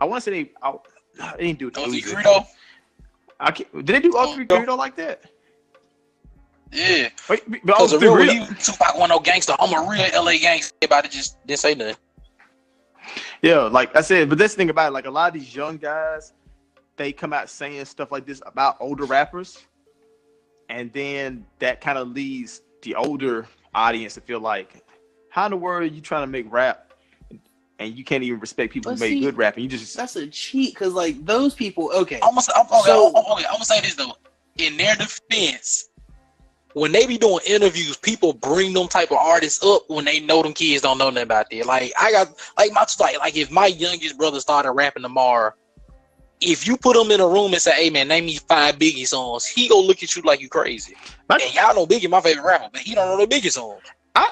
[0.00, 0.74] I want to say they, I,
[1.38, 1.74] they didn't do it.
[1.74, 2.14] to Ozzy Uzi.
[2.14, 2.46] Greedo.
[3.38, 5.22] I can't, did they do Ozzy Oh, Greedo like that?
[6.72, 7.08] Yeah.
[7.28, 9.54] Wait, but Because the Ozzy real Greedo- he, Tupac one no gangster.
[9.58, 10.74] I'm a real LA gangster.
[10.82, 11.96] Everybody just didn't say nothing.
[13.42, 15.76] Yeah, like I said, but this thing about it, like a lot of these young
[15.76, 16.32] guys,
[16.96, 19.58] they come out saying stuff like this about older rappers,
[20.68, 24.82] and then that kind of leads the older audience to feel like,
[25.28, 26.85] how in the world are you trying to make rap,
[27.78, 29.96] and you can't even respect people But who make see, good rap, and you just
[29.96, 31.90] That's a cheat because like those people.
[31.94, 34.12] Okay, I'm gonna, say- I'm, okay, So- I'm, okay, I'm gonna say this though.
[34.58, 35.90] In their defense,
[36.72, 40.42] when they be doing interviews, people bring them type of artists up when they know
[40.42, 41.66] them kids don't know nothing about that.
[41.66, 45.52] Like I got like my like like if my youngest brother started rapping tomorrow,
[46.40, 49.06] if you put him in a room and say, "Hey man, name me five Biggie
[49.06, 50.94] songs," he gonna look at you like you crazy.
[51.28, 53.78] But- and y'all know Biggie my favorite rapper, but he don't know the Biggie song.
[54.14, 54.30] I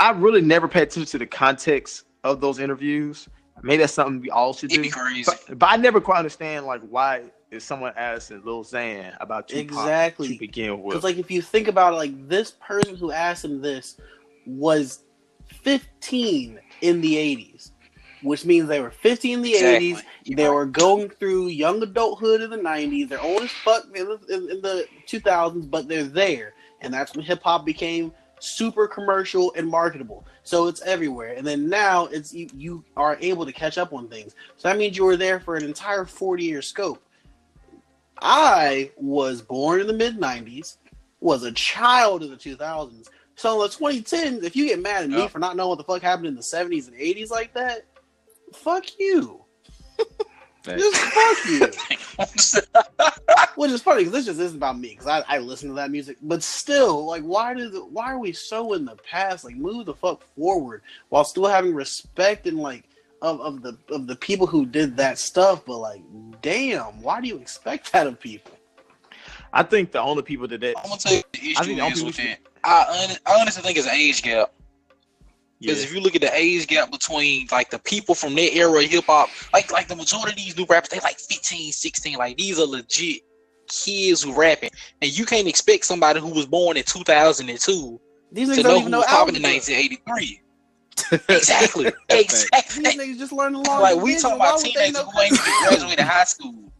[0.00, 3.28] I really never paid attention to the context of those interviews.
[3.62, 4.88] Maybe that's something we all should It'd do.
[4.88, 5.24] be crazy.
[5.26, 9.62] But, but I never quite understand like why is someone asking Lil Xan about Tupac
[9.64, 10.28] Exactly.
[10.34, 10.94] to begin with.
[10.94, 13.96] Because like if you think about it, like this person who asked him this
[14.46, 15.00] was
[15.62, 17.72] 15 in the 80s,
[18.22, 19.92] which means they were 15 in the Exactly.
[19.94, 20.36] 80s.
[20.36, 23.08] They were going through young adulthood in the 90s.
[23.08, 27.14] They're old as fuck in the, in, in the 2000s, but they're there, and that's
[27.14, 30.26] when hip hop became super commercial and marketable.
[30.42, 31.34] So it's everywhere.
[31.36, 34.34] And then now it's you, you are able to catch up on things.
[34.56, 37.02] So that means you were there for an entire 40 year scope.
[38.22, 40.76] I was born in the mid 90s,
[41.20, 43.08] was a child in the 2000s.
[43.36, 45.28] So in the 2010s, if you get mad at me Yeah.
[45.28, 47.86] for not knowing what the fuck happened in the 70s and 80s like that,
[48.52, 49.44] fuck you.
[50.64, 52.60] Just fuck you.
[53.56, 55.90] Which is funny because this just isn't about me because I, I listen to that
[55.90, 56.18] music.
[56.22, 59.44] But still, like, why does it, why are we so in the past?
[59.44, 62.84] Like, move the fuck forward while still having respect and like
[63.22, 65.64] of, of the of the people who did that stuff.
[65.64, 66.02] But like,
[66.42, 68.52] damn, why do you expect that of people?
[69.52, 71.92] I think the only people that that I'm gonna tell you the I issue think
[71.92, 72.38] is with it.
[72.62, 74.52] I, hon- I honestly think it's an age gap.
[75.60, 75.68] Yeah.
[75.72, 78.82] Because if you look at the age gap between like the people from their era
[78.82, 82.16] of hip hop, like like the majority of these new rappers, they like 15, 16.
[82.16, 83.20] Like these are legit
[83.68, 84.70] kids who rapping.
[85.02, 88.00] And you can't expect somebody who was born in 2002
[88.32, 90.40] These to know don't who was popping in 1983.
[91.28, 91.90] Exactly.
[92.10, 92.84] exactly.
[92.84, 93.80] These niggas just learned along.
[93.80, 96.70] Like we talking about teenagers who ain't even graduated high school.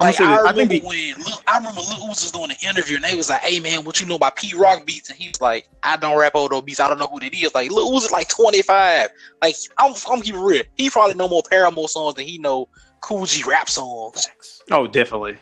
[0.00, 2.56] I'm Like I I remember think when Lil, I remember Lil Uzi was doing an
[2.66, 5.18] interview and they was like, "Hey man, what you know about Pete Rock beats?" And
[5.18, 6.80] he was like, "I don't rap over those beats.
[6.80, 9.10] I don't know who that is." Like Lil Uzi like 25.
[9.42, 10.62] Like I'm I'm keeping it real.
[10.76, 12.68] He probably know more Paramore songs than he know
[13.02, 14.26] Kool G Rap songs.
[14.70, 15.36] Oh, definitely.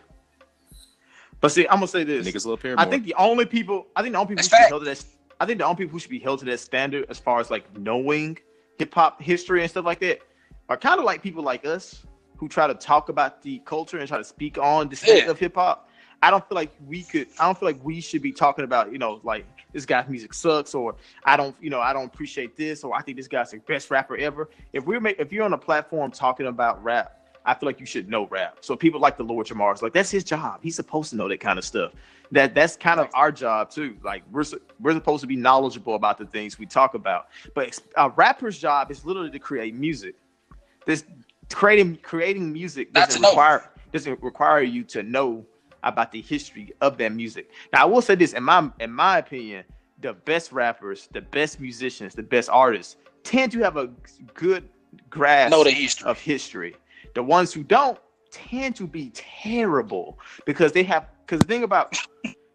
[1.40, 2.26] But see, I'm gonna say this.
[2.26, 4.66] Niggas love I think the only people, I think the only people who That's should
[4.66, 5.04] be held to that,
[5.40, 7.48] I think the only people who should be held to that standard as far as
[7.50, 8.38] like knowing
[8.78, 10.18] hip hop history and stuff like that
[10.68, 12.02] are kind of like people like us
[12.38, 15.30] who try to talk about the culture and try to speak on the state Yeah.
[15.30, 15.88] of hip hop.
[16.22, 17.28] I don't feel like we could.
[17.38, 20.34] I don't feel like we should be talking about you know like this guy's music
[20.34, 23.50] sucks or I don't you know I don't appreciate this or I think this guy's
[23.52, 24.48] the best rapper ever.
[24.72, 27.14] If we're make, if you're on a platform talking about rap,
[27.44, 28.58] I feel like you should know rap.
[28.62, 30.58] So people like the Lord Jamar's like that's his job.
[30.62, 31.92] He's supposed to know that kind of stuff.
[32.32, 33.96] That that's kind of our job too.
[34.02, 34.44] Like we're
[34.80, 37.28] we're supposed to be knowledgeable about the things we talk about.
[37.54, 40.16] But a rapper's job is literally to create music.
[40.84, 41.04] This
[41.52, 45.44] creating creating music doesn't require doesn't require you to know
[45.82, 47.50] about the history of that music.
[47.72, 49.64] Now I will say this in my in my opinion,
[50.00, 53.90] the best rappers, the best musicians, the best artists tend to have a
[54.34, 54.68] good
[55.10, 56.10] grasp Know the history.
[56.10, 56.76] of history.
[57.14, 57.98] The ones who don't
[58.30, 61.96] tend to be terrible because they have because the thing about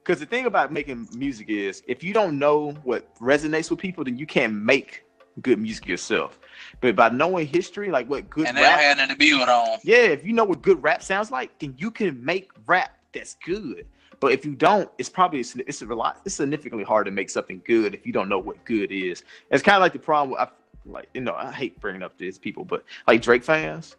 [0.04, 4.04] because the thing about making music is if you don't know what resonates with people,
[4.04, 5.04] then you can't make
[5.42, 6.40] good music yourself.
[6.82, 9.80] But by knowing history, like what good And they rap, nothing to build on.
[9.84, 13.36] yeah, if you know what good rap sounds like, then you can make rap that's
[13.46, 13.86] good.
[14.20, 17.30] But if you don't, it's probably it's it's a lot it's significantly hard to make
[17.30, 19.24] something good if you don't know what good is.
[19.52, 20.32] It's kind of like the problem.
[20.32, 20.48] With, I,
[20.86, 23.96] like you know, I hate bringing up these people, but like Drake fans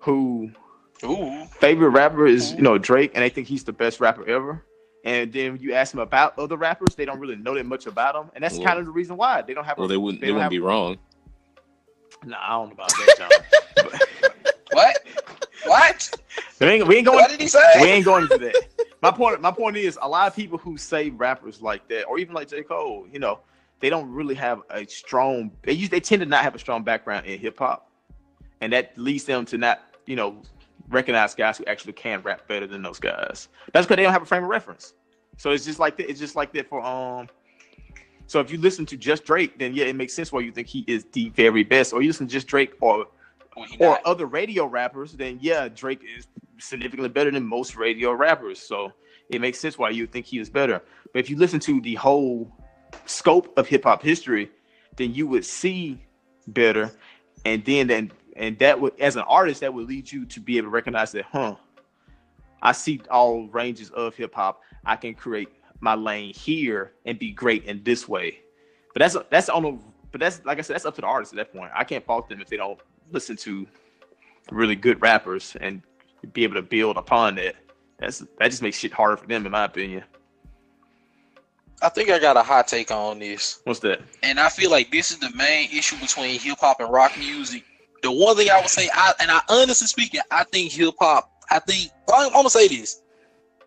[0.00, 0.50] who
[1.02, 1.46] Ooh.
[1.46, 4.64] favorite rapper is you know Drake, and they think he's the best rapper ever.
[5.04, 7.86] And then when you ask them about other rappers, they don't really know that much
[7.86, 9.76] about them, and that's Well- kind of the reason why they don't have.
[9.78, 10.20] well, a, they wouldn't.
[10.20, 10.96] They, don't wouldn't have- be wrong.
[12.24, 13.30] Nah, I don't know about that, John.
[13.76, 14.00] But-
[14.72, 14.98] What?
[15.66, 16.10] what?
[16.60, 17.18] we ain't, we ain't going.
[17.18, 17.62] What did he say?
[17.80, 18.54] we ain't going into that.
[19.02, 22.18] My point, my point is, a lot of people who say rappers like that, or
[22.18, 22.62] even like J.
[22.62, 23.38] Cole, you know,
[23.80, 25.52] they don't really have a strong.
[25.62, 27.88] They use, they tend to not have a strong background in hip hop,
[28.60, 30.42] and that leads them to not, you know,
[30.88, 33.48] recognize guys who actually can rap better than those guys.
[33.72, 34.94] That's because they don't have a frame of reference.
[35.36, 36.08] So it's just like that.
[36.08, 37.28] It's just like that for um.
[38.26, 40.66] So if you listen to just Drake, then yeah, it makes sense why you think
[40.66, 41.92] he is the very best.
[41.92, 43.06] Or you listen to just Drake or
[43.56, 44.02] or not.
[44.04, 46.26] other radio rappers, then yeah, Drake is
[46.58, 48.60] significantly better than most radio rappers.
[48.60, 48.92] So
[49.28, 50.82] it makes sense why you think he is better.
[51.12, 52.50] But if you listen to the whole
[53.06, 54.50] scope of hip hop history,
[54.96, 56.00] then you would see
[56.46, 56.90] better,
[57.44, 60.58] and then then and that would as an artist that would lead you to be
[60.58, 61.56] able to recognize that, huh?
[62.62, 64.62] I see all ranges of hip hop.
[64.84, 65.48] I can create
[65.80, 68.40] my lane here and be great in this way.
[68.92, 69.78] But that's that's on the
[70.12, 71.70] but that's like I said, that's up to the artist at that point.
[71.74, 72.78] I can't fault them if they don't
[73.10, 73.66] listen to
[74.50, 75.82] really good rappers and
[76.32, 77.56] be able to build upon that.
[77.98, 80.04] That's that just makes shit harder for them, in my opinion.
[81.82, 83.60] I think I got a hot take on this.
[83.64, 84.00] What's that?
[84.22, 87.64] and I feel like this is the main issue between hip hop and rock music.
[88.04, 91.32] The one thing I would say, I and I honestly speaking, I think hip hop.
[91.50, 93.00] I think I'm, I'm gonna say this.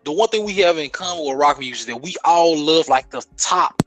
[0.04, 2.86] The one thing we have in common with rock music is that we all love
[2.86, 3.82] like the top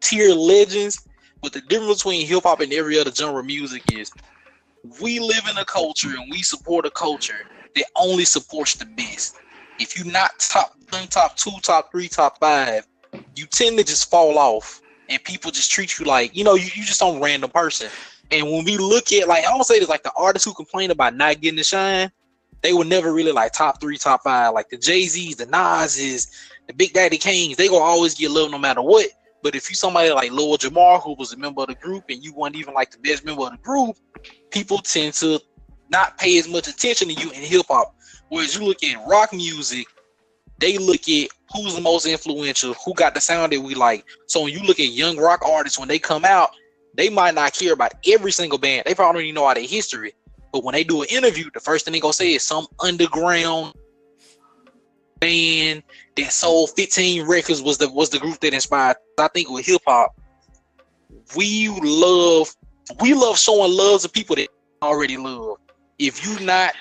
[0.00, 1.04] tier legends.
[1.42, 4.12] But the difference between hip hop and every other genre of music is
[5.00, 7.44] we live in a culture and we support a culture
[7.74, 9.36] that only supports the best.
[9.80, 12.86] If you're not top one, top two, top three, top five,
[13.34, 16.64] you tend to just fall off and people just treat you like you know you,
[16.74, 17.88] you just some random person
[18.30, 20.90] and when we look at like i don't say this like the artists who complain
[20.90, 22.10] about not getting the shine
[22.62, 24.52] they were never really like top three top five.
[24.52, 26.28] Like the jay-z's the nas's
[26.66, 29.06] the big daddy kings they gonna always get love no matter what.
[29.42, 32.22] But if you somebody like Lil Jamar who was a member of the group and
[32.22, 33.96] you weren't even like the best member of the group
[34.50, 35.40] people tend to
[35.90, 37.94] not pay as much attention to you in hip-hop.
[38.28, 39.86] Whereas you look at rock music
[40.58, 44.04] they look at who's the most influential, who got the sound that we like.
[44.26, 46.50] So when you look at young rock artists, when they come out,
[46.94, 48.84] they might not care about every single band.
[48.86, 50.12] They probably don't even know all their history.
[50.52, 53.74] But when they do an interview, the first thing they gonna say is some underground
[55.20, 55.82] band
[56.16, 58.96] that sold 15 records was the was the group that inspired.
[59.18, 60.14] I think with hip hop,
[61.36, 62.54] we love
[63.00, 64.48] we love showing love to people that
[64.82, 65.58] already love.
[65.98, 66.74] If you're not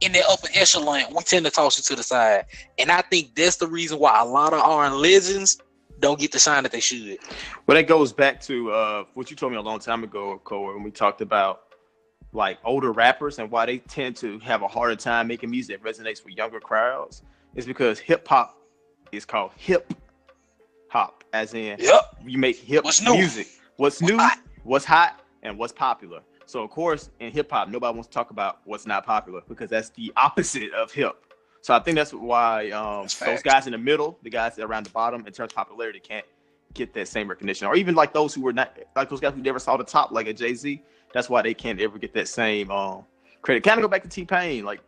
[0.00, 2.46] in the upper echelon, we tend to toss you to the side.
[2.78, 5.58] And I think that's the reason why a lot of our legends
[6.00, 7.18] don't get the sign that they should.
[7.66, 10.66] Well, that goes back to uh, what you told me a long time ago, Cole,
[10.74, 11.62] when we talked about
[12.32, 15.88] like older rappers and why they tend to have a harder time making music that
[15.88, 17.22] resonates with younger crowds.
[17.54, 18.58] Is because hip hop
[19.12, 19.94] is called hip
[20.88, 22.02] hop, as in Yep.
[22.26, 23.46] you make hip What's music.
[23.76, 24.18] What's What's new?
[24.18, 24.38] hot?
[24.64, 25.20] What's hot?
[25.44, 26.20] And what's popular?
[26.46, 29.70] So of course, in hip hop, nobody wants to talk about what's not popular because
[29.70, 31.23] that's the opposite of hip.
[31.64, 34.84] So I think that's why um, That's those guys in the middle, the guys around
[34.84, 36.26] the bottom, in terms of popularity, can't
[36.74, 39.40] get that same recognition, or even like those who were not like those guys who
[39.40, 40.82] never saw the top, like a Jay Z.
[41.14, 43.06] That's why they can't ever get that same um,
[43.40, 43.62] credit.
[43.62, 44.82] Kind of go back to T Pain, like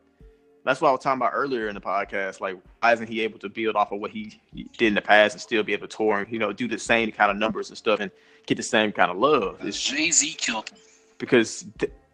[0.65, 2.43] that's what I was talking about earlier in the podcast.
[2.43, 5.01] Like, why isn't he able to build off of what he, he did in the
[5.01, 7.39] past and still be able to tour and you know do the same kind of
[7.39, 8.11] numbers and stuff and
[8.45, 9.65] get the same kind of love?
[9.65, 10.79] It's Jay Z killed him.
[11.17, 11.65] because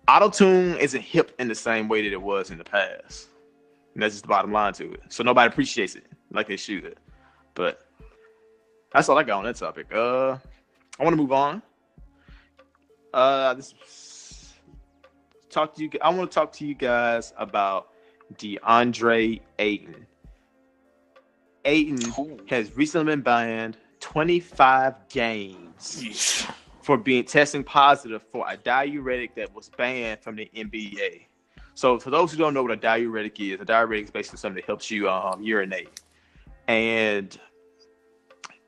[0.07, 3.27] auto tune isn't hip in the same way that it was in the past.
[3.95, 5.03] And that's just the bottom line to it.
[5.09, 6.97] So nobody appreciates it like they should.
[7.55, 7.87] But
[8.93, 9.87] that's all I got on that topic.
[9.93, 10.39] Uh,
[10.99, 11.63] I want to move on.
[13.13, 14.55] Uh, this
[15.51, 15.91] talk to you.
[16.01, 17.89] I want to talk to you guys about
[18.35, 20.07] DeAndre Ayton.
[21.65, 22.39] Ayton Ooh.
[22.49, 26.45] has recently been banned 25 games
[26.83, 31.27] for being testing positive for a diuretic that was banned from the NBA.
[31.75, 34.57] So, for those who don't know what a diuretic is, a diuretic is basically something
[34.57, 36.01] that helps you um, urinate.
[36.69, 37.37] And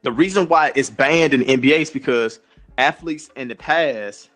[0.03, 2.41] the reason why it's banned in the NBA is because
[2.79, 4.31] athletes in the past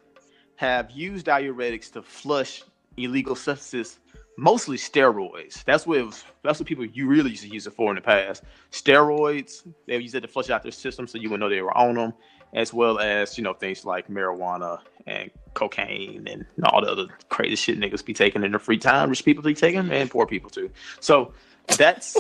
[0.57, 2.63] have used diuretics to flush
[2.97, 3.99] illegal substances,
[4.39, 5.65] mostly steroids.
[5.65, 8.01] That's what was, that's what people you really used to use it for in the
[8.01, 8.45] past.
[8.71, 11.77] Steroids, they used it to flush out their system so you would know they were
[11.77, 12.15] on them,
[12.55, 14.79] as well as you know things like marijuana
[15.09, 19.11] and cocaine and all the other crazy shit niggas be taking in their free time,
[19.11, 20.71] rich people be taking, and poor people too.
[21.01, 21.33] So
[21.77, 22.17] that's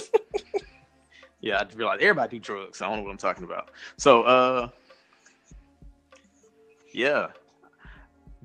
[1.40, 2.82] yeah, I realize everybody do drugs.
[2.82, 3.70] I don't know what I'm talking about.
[3.96, 4.68] So uh
[6.92, 7.28] yeah.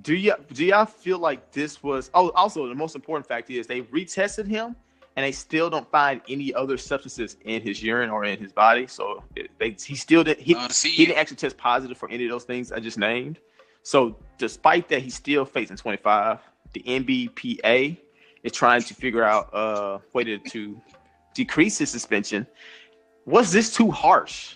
[0.01, 3.67] Do you do y'all feel like this was oh also the most important fact is
[3.67, 4.75] they retested him
[5.15, 8.87] and they still don't find any other substances in his urine or in his body.
[8.87, 10.41] So it, they, he still didn't.
[10.43, 12.97] he, Uh, see he didn't actually test positive for any of those things I just
[12.97, 13.39] named.
[13.83, 16.39] So despite that, he's still facing 25.
[16.73, 17.97] The NBPA
[18.41, 20.81] is trying to figure out a way to, to
[21.35, 22.47] decrease his suspension.
[23.25, 24.55] Was this too harsh?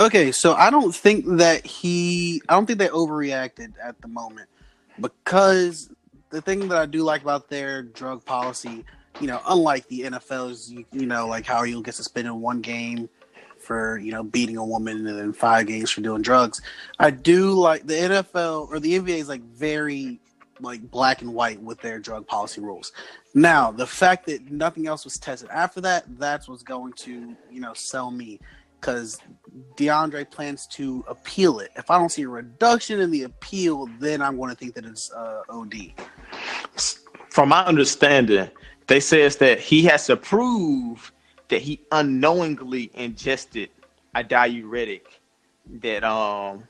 [0.00, 2.40] Okay, so I don't think that he.
[2.48, 4.48] I don't think they overreacted at the moment
[5.02, 5.90] because
[6.30, 8.84] the thing that I do like about their drug policy,
[9.20, 13.08] you know, unlike the NFL's, you, you know, like how you'll get suspended one game
[13.58, 16.60] for you know beating a woman and then five games for doing drugs.
[16.98, 20.20] I do like the NFL or the NBA is like very
[20.60, 22.92] like black and white with their drug policy rules.
[23.34, 27.60] Now, the fact that nothing else was tested after that, that's what's going to, you
[27.60, 28.38] know, sell me
[28.80, 29.18] because
[29.76, 31.70] DeAndre plans to appeal it.
[31.76, 34.84] If I don't see a reduction in the appeal, then I'm going to think that
[34.84, 35.92] it's uh, OD.
[37.30, 38.50] From my understanding,
[38.86, 41.12] they says that he has to prove
[41.48, 43.70] that he unknowingly ingested
[44.14, 45.20] a diuretic
[45.80, 46.64] that um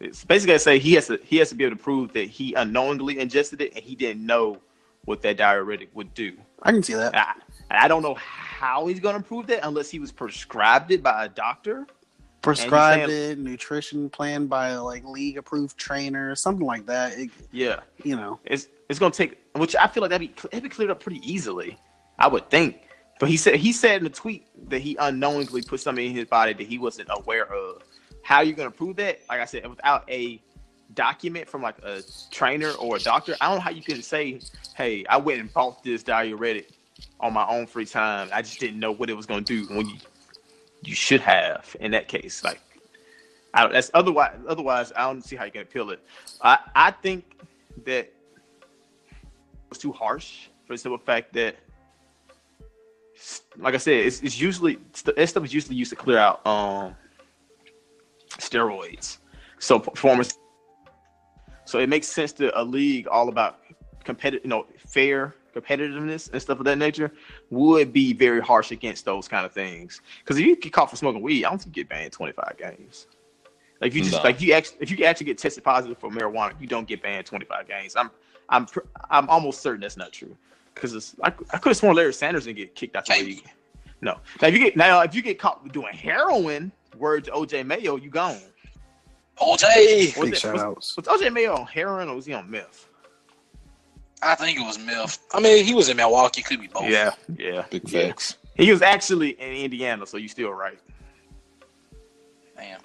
[0.00, 2.28] it's basically I say he has to he has to be able to prove that
[2.28, 4.58] he unknowingly ingested it and he didn't know
[5.04, 6.36] what that diuretic would do.
[6.62, 7.16] I can see that.
[7.16, 7.34] I,
[7.70, 8.45] I don't know how
[8.86, 11.86] he's going to prove that unless he was prescribed it by a doctor.
[12.42, 17.18] Prescribed saying- it, nutrition plan by a like league approved trainer, something like that.
[17.18, 20.34] It, Yeah, you know, it's it's going to take, which I feel like that'd be
[20.42, 21.78] that'd be cleared up pretty easily.
[22.18, 22.82] I would think.
[23.18, 26.26] But he said he said in the tweet that he unknowingly put something in his
[26.26, 27.82] body that he wasn't aware of.
[28.22, 29.20] How you going to prove that?
[29.28, 30.40] Like I said, without a
[30.94, 34.40] document from like a trainer or a doctor, I don't know how you can say,
[34.76, 36.75] "Hey, I went and bought this diuretic
[37.20, 38.28] on my own free time.
[38.32, 39.96] I just didn't know what it was going to do." When you
[40.82, 42.60] you should have in that case, like
[43.54, 44.36] I that's otherwise.
[44.46, 46.00] Otherwise, I don't see how you can appeal it.
[46.42, 47.24] I I think
[47.84, 48.12] that
[49.68, 51.56] was too harsh for the simple fact that,
[53.58, 56.94] like I said, it's, it's usually that stuff is usually used to clear out um
[58.38, 59.18] steroids.
[59.58, 60.38] So performance.
[61.64, 63.60] So it makes sense to a league all about
[64.04, 67.12] competitive, you know, fair competitiveness and stuff of that nature
[67.50, 70.00] would be very harsh against those kind of things.
[70.22, 72.32] Because if you get caught for smoking weed, I don't think you get banned twenty
[72.32, 73.06] five games.
[73.80, 74.22] Like if you just Nah.
[74.22, 77.02] like if you actually if you actually get tested positive for marijuana, you don't get
[77.02, 77.96] banned twenty five games.
[77.96, 78.10] I'm
[78.48, 78.80] I'm pr-
[79.10, 80.36] I'm almost certain that's not true.
[80.74, 83.50] Because I, I could have sworn Larry Sanders didn't get kicked out the Can't league.
[84.02, 84.18] No.
[84.42, 87.96] Now if you get now if you get caught doing heroin, word to OJ Mayo,
[87.96, 88.38] you gone.
[89.38, 90.16] OJ.
[90.16, 90.96] Was, big it, shout was, outs.
[90.96, 92.88] was OJ Mayo on heroin or was he on meth?
[94.22, 95.18] I think it was Milf.
[95.32, 96.42] I mean, he was in Milwaukee.
[96.42, 96.88] Could be both.
[96.88, 97.64] Yeah, yeah.
[97.70, 98.08] Big yeah.
[98.08, 98.36] facts.
[98.54, 100.78] He was actually in Indiana, so you still right.
[102.56, 102.78] Man.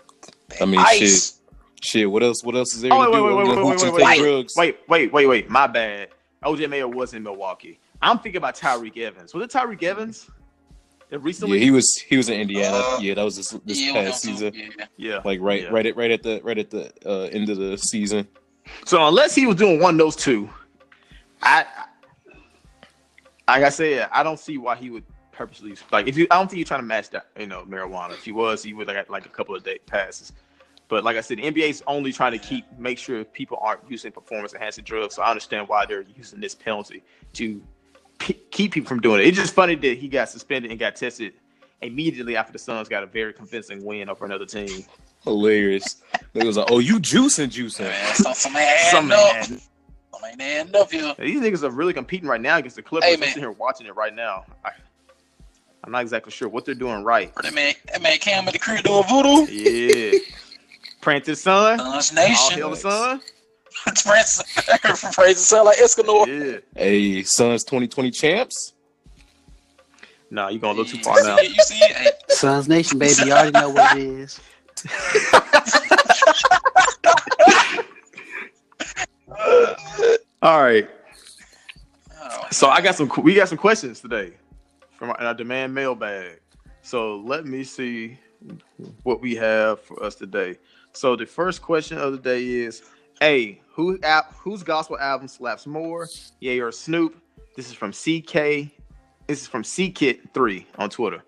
[0.59, 1.39] I mean, Ice.
[1.82, 2.43] Shit, what else?
[2.43, 3.23] What else is there Oh, to wait, do?
[3.23, 4.17] wait, wait, wait, wait, wait, wait.
[4.19, 4.55] drugs?
[4.55, 5.49] Wait, wait, wait, wait.
[5.49, 6.09] My bad.
[6.43, 7.79] OJ Mayo was in Milwaukee.
[8.01, 9.34] I'm thinking about Tyreke Evans.
[9.34, 10.29] Was it Tyreke Evans?
[11.19, 11.57] recently.
[11.57, 12.77] Yeah, he was he was in Indiana.
[12.77, 14.71] Uh, yeah, that was this this yeah, past him too, season.
[14.77, 14.86] Yeah.
[14.97, 15.21] yeah.
[15.25, 15.69] Like right Yeah.
[15.69, 18.27] right at right at the right at the uh, end of the season.
[18.86, 20.49] So unless he was doing one of those two,
[21.41, 21.65] I
[23.47, 26.27] like I said, I don't see why he would purposely like if you.
[26.31, 28.11] I don't think you're trying to match that, you know, marijuana.
[28.11, 30.33] If he was, he would like like a couple of day passes.
[30.87, 34.11] But like I said, the NBA's only trying to keep make sure people aren't using
[34.11, 35.15] performance enhancing drugs.
[35.15, 37.61] So I understand why they're using this penalty to
[38.19, 39.27] p- keep people from doing it.
[39.27, 41.33] It's just funny that he got suspended and got tested
[41.81, 44.85] immediately after the Suns got a very convincing win over another team.
[45.23, 46.01] Hilarious.
[46.33, 47.81] It was like, oh, you juicing, juicing.
[47.81, 49.61] Man, some, some ain't Some adding
[50.24, 50.38] up.
[50.38, 50.38] man.
[50.38, 51.15] Some ain't adding up here.
[51.19, 53.07] These niggas are really competing right now against the Clippers.
[53.09, 54.45] Hey, I'm sitting here watching it right now.
[54.65, 54.72] I,
[55.84, 57.34] I'm not exactly sure what they're doing right.
[57.41, 59.51] That man, that man came at the crib doing voodoo.
[59.51, 60.19] Yeah.
[61.01, 61.80] Praying to the sun.
[61.80, 62.57] Suns All Nation.
[62.57, 63.22] hail the sun.
[64.03, 64.41] Francis,
[65.15, 66.28] Francis sound like Escanor.
[66.28, 66.59] Yeah.
[66.76, 68.74] Hey, Suns 2020 champs.
[70.30, 71.39] Nah, you going a little too far now.
[71.39, 71.95] You see it?
[71.95, 73.13] Hey, Suns Nation, baby.
[73.26, 74.39] You already know what it is.
[80.41, 80.89] All right.
[82.19, 83.11] oh, So I got some.
[83.21, 84.33] We got some questions today
[84.97, 86.39] from our, our demand mailbag.
[86.81, 88.17] So let me see
[89.03, 90.57] what we have for us today.
[90.93, 92.83] So the first question of the day is:
[93.21, 96.07] A, who app, whose gospel album slaps more?
[96.39, 97.21] Yay or Snoop?
[97.55, 98.71] This is from CK.
[99.27, 101.23] This is from CKit3 on Twitter.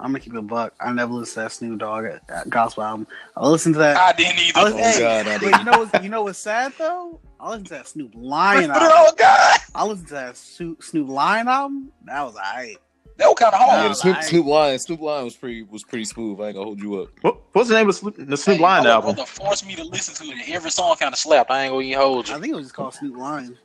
[0.00, 0.74] I'm gonna keep it a buck.
[0.80, 2.04] I never listened to that Snoop Dogg
[2.48, 3.06] gospel album.
[3.36, 3.96] I listened to that.
[3.96, 4.58] I didn't either.
[4.58, 5.58] I was, Oh, hey, God, I didn't.
[5.58, 7.20] you know what's you know what's sad though?
[7.38, 9.06] I listened to that Snoop Lion Put oh, album.
[9.08, 9.58] on, God.
[9.74, 11.92] I listened to that Snoop, Snoop Lion album.
[12.04, 12.78] That was alright.
[13.18, 13.90] That was kind of Yeah, hard.
[13.90, 16.40] the Snoop, I- Snoop Lion, Snoop Lion was pretty was pretty smooth.
[16.40, 17.08] I ain't gonna hold you up.
[17.20, 19.14] What, what's the name of Snoop, the Snoop Hey, Lion album?
[19.14, 20.38] brother forced me to listen to it.
[20.46, 21.50] and Every song kind of slapped.
[21.50, 22.34] I ain't gonna even hold you.
[22.36, 23.58] I think it was just called Snoop Lion.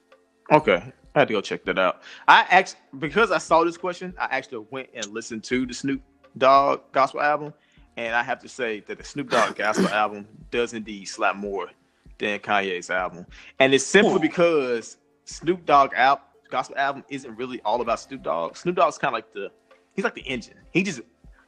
[0.52, 2.02] Okay, I had to go check that out.
[2.28, 6.02] I actually because I saw this question, I actually went and listened to the Snoop
[6.38, 7.54] Dogg gospel album,
[7.98, 11.70] and I have to say that the Snoop Dogg gospel album does indeed slap more
[12.18, 13.26] than Kanye's album,
[13.60, 18.56] and it's simply because Snoop Dogg al- gospel album isn't really all about Snoop Dogg.
[18.58, 19.52] Snoop Dogg's kind of like the
[19.94, 20.56] he's like the engine.
[20.72, 21.02] He just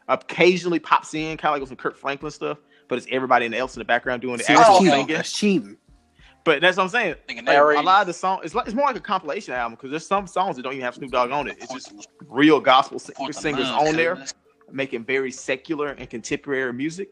[0.08, 2.58] occasionally pops in, kind of like with some Kirk Franklin stuff,
[2.88, 5.08] but it's everybody else in the background doing the See, actual that's cheating.
[5.08, 5.78] That's cheating.
[6.44, 7.16] But that's what I'm saying.
[7.28, 9.76] Nigga, Like, a lot of the song, it's like it's more like a compilation album
[9.76, 11.58] because there's some songs that don't even have Snoop Dogg on it.
[11.60, 11.94] It's just
[12.30, 14.34] real gospel sing- singers on there cuz.
[14.72, 17.10] Making very secular and contemporary music,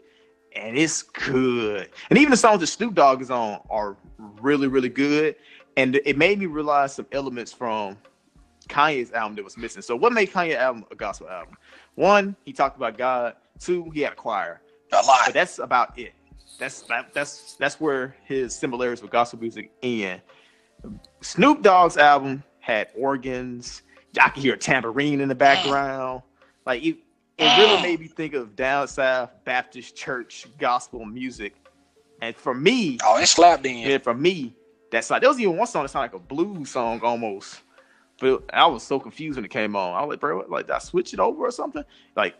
[0.55, 1.89] and it's good.
[2.09, 3.97] And even the songs that Snoop Dogg is on are
[4.41, 5.35] really, really good.
[5.77, 7.97] And it made me realize some elements from
[8.69, 9.81] Kanye's album that was missing.
[9.81, 11.57] So, what made Kanye's album a gospel album?
[11.95, 13.35] One, he talked about God.
[13.59, 15.21] Two, he had a choir A lot.
[15.25, 16.13] but that's about it.
[16.59, 20.21] That's that, that's that's where his similarities with gospel music end.
[21.21, 23.81] Snoop Dogg's album had organs.
[24.21, 26.21] I could hear a tambourine in the background.
[26.65, 26.83] Like
[27.37, 31.55] it, really made me think of down south Baptist church gospel music.
[32.21, 33.77] And for me, Oh, it slapped then.
[33.77, 34.55] yeah, for me,
[34.91, 37.61] that's like there was even one song that sounded like a blues song almost.
[38.19, 39.93] But I was so confused when it came on.
[39.93, 41.83] I was like, bro, what, like did I switch it over or something?
[42.15, 42.35] Like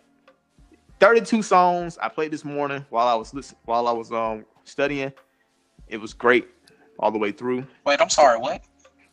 [1.01, 5.11] 32 songs I played this morning while I was listening, while I was um studying.
[5.87, 6.47] It was great
[6.97, 7.67] all the way through.
[7.85, 8.39] Wait, I'm sorry.
[8.39, 8.63] What?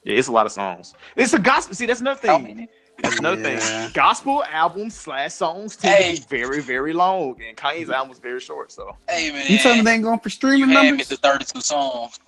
[0.04, 0.94] Yeah, it's a lot of songs.
[1.16, 1.74] It's a gospel.
[1.74, 2.68] See, that's another thing.
[3.02, 3.10] Many?
[3.10, 3.84] That's another Yeah.
[3.84, 3.92] thing.
[3.94, 6.16] Gospel albums slash songs tend Hey.
[6.16, 7.92] to be very, very long, and Kanye's mm-hmm.
[7.92, 8.72] album was very short.
[8.72, 11.08] So Hey man, You telling me they ain't going for streaming had me numbers?
[11.08, 12.18] to 32 songs.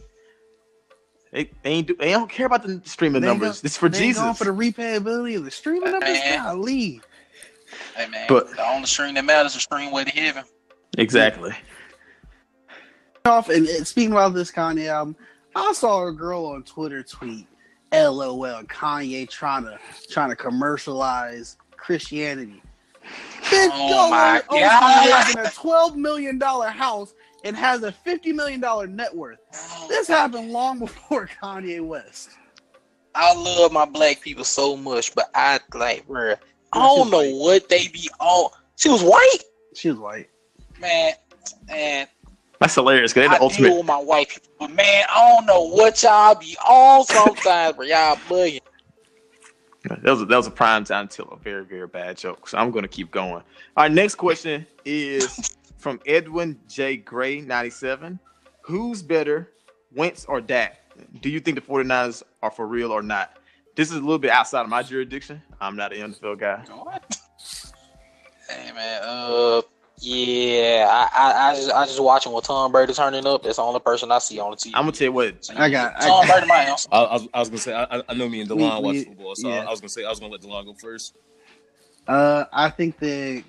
[1.33, 3.61] they, they ain't do, they don't care about the streaming They numbers.
[3.61, 4.22] go- It's for they ain't Jesus.
[4.22, 6.09] going for the repayability of the streaming numbers.
[6.11, 6.43] Man.
[6.45, 7.01] Golly.
[7.97, 10.45] Hey man, But- the only stream that matters is stream way to heaven.
[10.99, 11.53] exactly.
[13.27, 15.16] off and, and speaking about this Kanye album,
[15.57, 17.47] I saw a girl on Twitter tweet,
[18.03, 19.78] "LOL, Kanye trying to
[20.11, 22.62] trying to commercialize Christianity."
[23.42, 25.07] Bitch, Oh my God.
[25.09, 27.14] lives in a twelve million dollar house
[27.45, 29.38] and has a fifty million dollar net worth.
[29.88, 32.30] This happened long before Kanye West.
[33.14, 36.36] I love my black people so much, but I like, bruh,
[36.72, 37.34] I don't know white.
[37.34, 38.51] what they be on.
[38.76, 39.38] She was white,
[39.74, 40.30] She was white.
[40.80, 41.12] man,
[41.68, 42.09] and
[42.65, 43.12] That's hilarious.
[43.12, 43.77] Cause they're the I deal ultimate.
[43.77, 47.87] with my white people, but man, I don't know what y'all be on sometimes, but
[47.87, 48.61] y'all bugging.
[49.85, 52.49] That was a, that was a prime time till a very very bad joke.
[52.49, 53.43] So I'm going to keep going.
[53.77, 58.19] Our next question is from Edwin J Gray 97.
[58.62, 59.51] Who's better,
[59.95, 60.81] Wentz or Dak?
[61.21, 63.37] Do you think the 49ers are for real or not?
[63.77, 65.43] This is a little bit outside of my jurisdiction.
[65.61, 66.65] I'm not an NFL guy.
[66.71, 67.19] What?
[68.49, 69.61] Hey man, uh,
[70.05, 73.42] Yeah, I, I, I just I just watching with Tom Brady turning up.
[73.42, 74.72] That's the only person I see on the TV.
[74.74, 75.50] I'm gonna tell you what.
[75.57, 76.46] I got- I Tom got- Brady.
[76.48, 76.88] My answer.
[76.92, 78.96] I, I, was, I was gonna say I, I- I know me and Delon watch
[79.05, 79.64] football, so yeah.
[79.64, 81.16] I was gonna say I was gonna let Delon go first.
[82.07, 83.44] Uh, I think that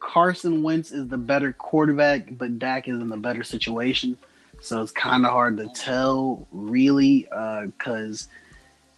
[0.00, 4.16] Carson Wentz is the better quarterback, but Dak is in the better situation.
[4.60, 7.28] So it's kind of hard to tell, really,
[7.66, 8.28] because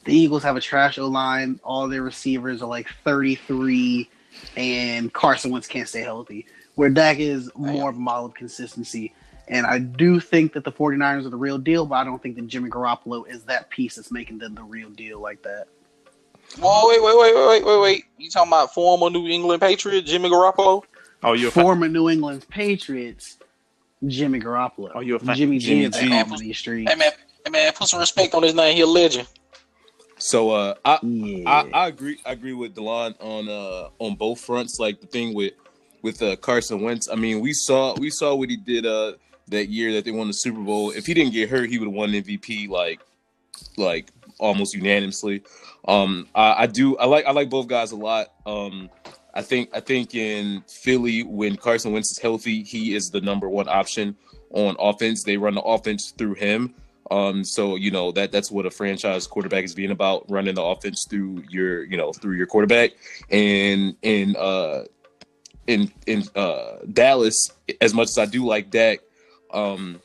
[0.05, 1.59] the Eagles have a trash O line.
[1.65, 4.09] All their receivers are like 33,
[4.57, 6.47] and Carson Wentz can't stay healthy.
[6.77, 9.13] Where Dak is more of a model of consistency.
[9.49, 12.37] And I do think that the 49ers are the real deal, but I don't think
[12.37, 15.67] that Jimmy Garoppolo is that piece that's making them the real deal like that.
[16.59, 18.05] Whoa, wait, wait, wait, wait, wait, wait, wait.
[18.19, 20.85] You talking about former New England Patriot Jimmy Garoppolo?
[21.23, 21.65] Oh, you're a fan.
[21.65, 23.39] former New England Patriots,
[24.07, 24.91] Jimmy Garoppolo.
[24.95, 26.09] Oh, you a fan- Jimmy G Jimmy is G.
[26.09, 26.91] back on these streets.
[26.91, 27.13] Hey man,
[27.45, 28.75] hey man, put some respect on his name.
[28.75, 29.29] He a legend.
[30.19, 31.49] So uh, I, Yeah.
[31.49, 34.79] I I agree I agree with Delon on uh on both fronts.
[34.79, 35.53] Like the thing with
[36.03, 37.09] with uh, Carson Wentz.
[37.11, 39.13] I mean, we saw we saw what he did uh
[39.49, 40.91] that year that they won the Super Bowl.
[40.91, 43.01] If he didn't get hurt, he would have won MVP like
[43.77, 45.43] like almost unanimously.
[45.87, 48.33] Um, I, I do I like I like both guys a lot.
[48.47, 48.91] Um,
[49.35, 53.49] I think I think in Philly when Carson Wentz is healthy, he is the number
[53.49, 54.17] one option
[54.51, 55.23] on offense.
[55.23, 56.75] They run the offense through him.
[57.11, 60.63] Um, so you know that that's what a franchise quarterback is being about, running the
[60.63, 62.93] offense through your you know through your quarterback.
[63.31, 64.85] And in uh
[65.71, 67.51] in in uh Dallas,
[67.81, 69.01] as much as I do like Dak,
[69.53, 70.01] um,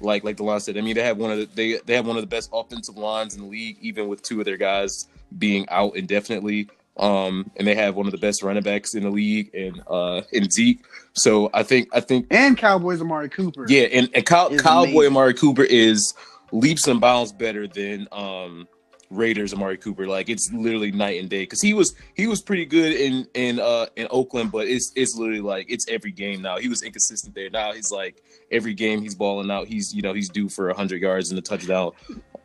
[0.00, 2.16] like like Delon said, I mean they have one of the they they have one
[2.16, 5.68] of the best offensive lines in the league, even with two of their guys being
[5.68, 6.68] out indefinitely.
[6.96, 10.20] Um, and they have one of the best running backs in the league, and uh,
[10.32, 10.84] in Zeke.
[11.14, 13.64] So I think I think and Cowboys Amari Cooper.
[13.68, 15.06] yeah, and, and Cow- Cowboy amazing.
[15.06, 16.14] Amari Cooper is
[16.52, 18.68] leaps and bounds better than um
[19.10, 20.06] Raiders Amari Cooper.
[20.06, 23.60] Like it's literally night and day because he was he was pretty good in in
[23.60, 26.58] uh in Oakland, but it's it's literally like it's every game now.
[26.58, 27.50] He was inconsistent there.
[27.50, 29.66] Now he's like every game he's balling out.
[29.66, 31.92] He's you know he's due for hundred yards and a touchdown.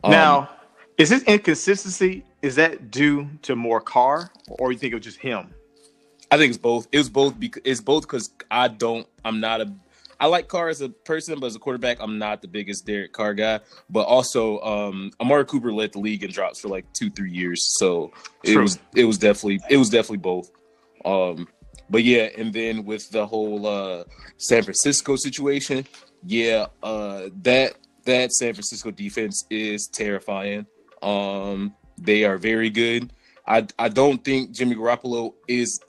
[0.04, 0.50] Um, now,
[0.98, 2.24] is this inconsistency?
[2.42, 5.54] Is that due to more Carr, or you think it was just him?
[6.30, 6.88] I think it's both.
[6.92, 9.06] It was both because it's both because I don't.
[9.24, 9.72] I'm not a.
[10.18, 13.12] I like Carr as a person, but as a quarterback, I'm not the biggest Derek
[13.12, 13.60] Carr guy.
[13.90, 17.76] But also, um, Amari Cooper led the league in drops for like two, three years,
[17.78, 18.12] so
[18.42, 18.62] it True.
[18.62, 20.50] was it was definitely it was definitely both.
[21.04, 21.48] Um,
[21.88, 24.04] but yeah, and then with the whole uh,
[24.38, 25.86] San Francisco situation,
[26.24, 30.66] yeah, uh, that that San Francisco defense is terrifying.
[31.02, 33.12] Um, they are very good.
[33.46, 35.80] I I don't think Jimmy Garoppolo is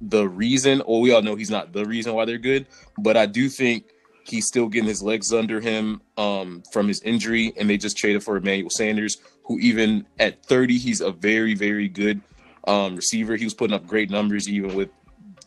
[0.00, 2.66] the reason, or we all know he's not the reason why they're good,
[2.98, 3.84] but I do think
[4.24, 8.22] he's still getting his legs under him um, from his injury, and they just traded
[8.22, 12.20] for Emmanuel Sanders, who even at 30, he's a very very good
[12.66, 13.36] um, receiver.
[13.36, 14.90] He was putting up great numbers even with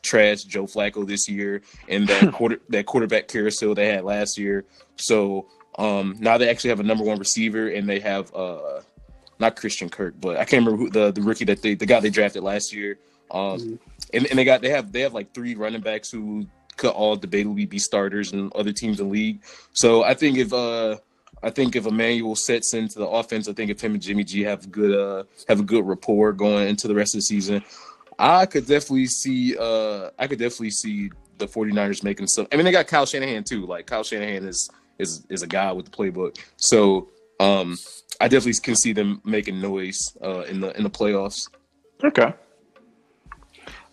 [0.02, 4.66] trash Joe Flacco this year and that quarter that quarterback carousel they had last year.
[4.98, 5.48] So
[5.80, 8.82] um, now they actually have a number one receiver, and they have uh,
[9.40, 12.00] not Christian Kirk, but I can't remember who the, the rookie that they the guy
[12.00, 12.98] they drafted last year.
[13.32, 13.80] Um, Mhm.
[14.14, 16.46] and, and they got they have they have like three running backs who
[16.78, 19.42] could all debatably be starters in other teams in the league.
[19.74, 20.98] So I think if uh
[21.42, 24.42] I think if Emmanuel sets into the offense, I think if him and Jimmy G
[24.44, 27.64] have good uh have a good rapport going into the rest of the season,
[28.20, 31.10] I could definitely see uh I could definitely see
[31.40, 33.66] the 49ers making some I mean they got Kyle Shanahan too.
[33.66, 34.70] Like Kyle Shanahan is
[35.00, 36.38] is is a guy with the playbook.
[36.58, 37.10] So
[37.40, 37.78] um
[38.22, 41.50] I definitely can see them making noise uh in the in the playoffs.
[42.04, 42.34] Okay.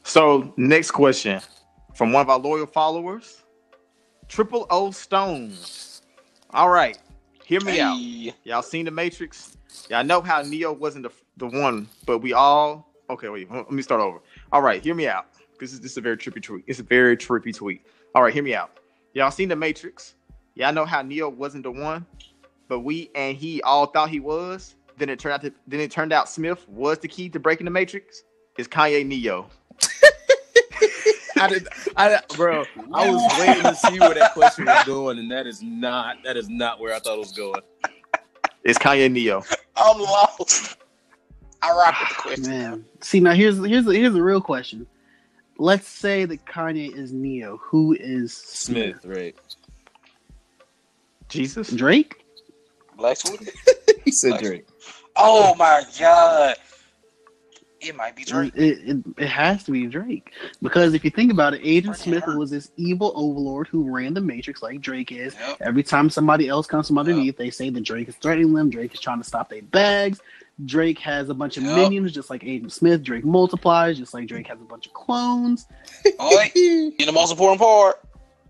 [0.02, 1.40] So next question
[1.94, 3.42] from one of our loyal followers,
[4.28, 6.02] Triple O Stones.
[6.50, 6.98] All right,
[7.44, 7.96] hear me out.
[8.44, 9.56] Y'all seen the Matrix?
[9.88, 13.28] Y'all know how Neo wasn't the, the one, but we all okay.
[13.28, 14.20] Wait, let me start over.
[14.52, 15.26] All right, hear me out.
[15.60, 16.64] This is this is a very trippy tweet.
[16.66, 17.86] It's a very trippy tweet.
[18.14, 18.78] All right, hear me out.
[19.12, 20.14] Y'all seen the Matrix?
[20.54, 22.06] Y'all know how Neo wasn't the one,
[22.70, 24.76] but we and he all thought he was.
[24.96, 27.64] Then it turned out to, then it turned out Smith was the key to breaking
[27.66, 28.22] the Matrix.
[28.56, 29.48] Is Kanye Neo.
[31.36, 32.64] I did, I, bro.
[32.92, 36.36] I was waiting to see where that question was going, and that is not that
[36.36, 37.60] is not where I thought it was going.
[38.62, 39.42] It's Kanye Neo.
[39.76, 40.76] I'm lost.
[41.62, 42.50] I rock with the ah, question.
[42.50, 44.86] Man, see now here's here's a, here's a real question.
[45.58, 47.56] Let's say that Kanye is Neo.
[47.56, 49.00] Who is Smith?
[49.00, 49.36] Smith, right?
[51.28, 51.70] Jesus.
[51.70, 52.19] Drake?
[53.00, 53.40] Black Sweet.
[54.04, 54.66] He said Drake.
[55.16, 56.56] Oh my god.
[57.80, 58.52] It might be Drake.
[58.54, 60.32] it, it has to be Drake
[60.62, 62.38] because if you think about it, Agent Smith hurt.
[62.38, 65.34] was this evil overlord who ran the Matrix like Drake is.
[65.34, 65.56] Yep.
[65.62, 68.68] Every time somebody else comes from underneath, they say that Drake is threatening them.
[68.70, 70.20] Drake is trying to stop their bags.
[70.66, 71.74] Drake has a bunch of Yep.
[71.74, 73.02] minions, just like Agent Smith.
[73.02, 75.66] Drake multiplies, just like Drake has a bunch of clones.
[76.04, 76.12] In
[77.06, 78.00] the most important part.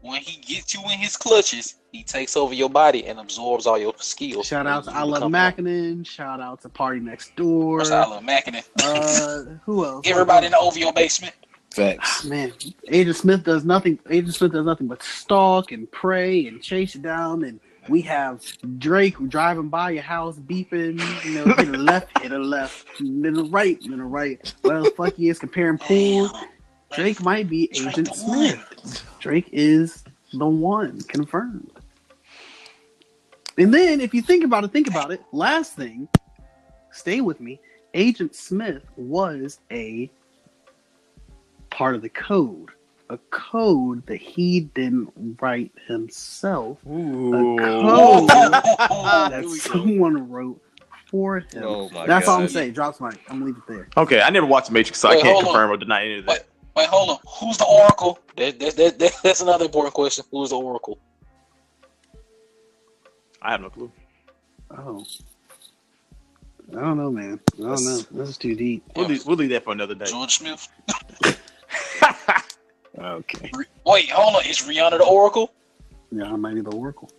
[0.01, 3.79] when he gets you in his clutches, he takes over your body and absorbs all
[3.79, 4.47] your skills.
[4.47, 6.07] Shout out to You I Love become- Makonnen.
[6.07, 7.85] Shout out to Party Next Door.
[7.87, 8.65] Shout out to Makonnen.
[8.83, 10.07] Uh, who else?
[10.09, 11.35] Everybody in the OVO basement.
[11.73, 12.25] Facts.
[12.25, 12.53] Man,
[12.89, 13.99] Agent Smith does nothing.
[14.11, 17.45] Agent Smith does nothing but stalk and pray and chase you down.
[17.45, 18.45] And we have
[18.79, 20.99] Drake driving by your house, beeping.
[21.25, 24.53] You know, hit a left, hit a left, then a right, then a right.
[24.65, 26.33] Well, the fuck he is comparing pools.
[26.93, 29.05] Drake might be Drake Agent the Smith.
[29.21, 31.71] Drake is the one confirmed.
[33.59, 35.23] And then, if you think about it, think about it.
[35.33, 36.09] Last thing,
[36.93, 37.61] stay with me.
[37.95, 40.11] Agent Smith was a
[41.71, 42.71] part of the code,
[43.11, 47.57] a code that he didn't write himself, Ooh.
[47.59, 48.27] code Oh,
[49.31, 49.59] that here we go.
[49.59, 50.61] someone wrote
[51.11, 51.65] for him.
[51.65, 52.51] Oh my That's all I'm God.
[52.53, 52.73] saying.
[52.73, 53.19] Drops mic.
[53.29, 53.89] I'm gonna leave it there.
[53.97, 55.45] Okay, I never watched Matrix, so I can't hold on.
[55.47, 56.47] confirm or deny any of that.
[56.77, 57.19] Wait, hold on.
[57.41, 58.21] Who's the Oracle?
[58.37, 60.25] That, that, that, that, that's another important question.
[60.31, 60.99] Who's the Oracle?
[63.43, 63.91] I have no clue.
[64.71, 65.05] Oh.
[66.73, 67.41] I don't know, man.
[67.59, 67.99] I don't know.
[68.13, 68.85] This is too deep.
[68.95, 70.05] We'll leave, we'll leave that for another day.
[70.07, 70.69] George Smith.
[72.99, 73.51] Okay.
[73.87, 74.45] Wait, hold on.
[74.47, 75.53] Is Rihanna the Oracle?
[76.13, 77.11] Yeah, I might be the Oracle.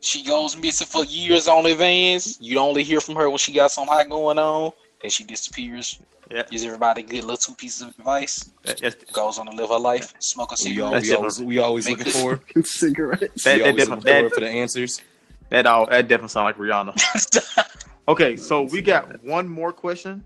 [0.00, 2.38] She goes missing for years on advance.
[2.40, 4.72] You only hear from her when she got something hot going on.
[5.02, 5.98] and she disappears.
[6.30, 6.44] Yeah.
[6.50, 8.50] Gives everybody a good little two pieces of advice.
[8.62, 10.14] That, that's, Goes on to live her life.
[10.20, 10.86] Smoke a We, cigarette.
[10.86, 12.40] all, That's we always, we always looking for.
[12.64, 13.44] Cigarettes.
[13.44, 15.02] That- we that always definitely- looking that- for the answers.
[15.50, 17.72] That all that definitely sounds like Rihanna.
[18.08, 20.24] Okay, so we got one more question.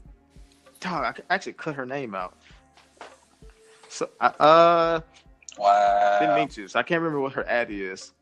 [0.80, 2.36] Dog, I could actually cut her name out.
[3.88, 5.00] So I- uh
[6.18, 6.36] didn't wow.
[6.36, 6.68] mean to.
[6.68, 8.12] So I can't remember what her ad is.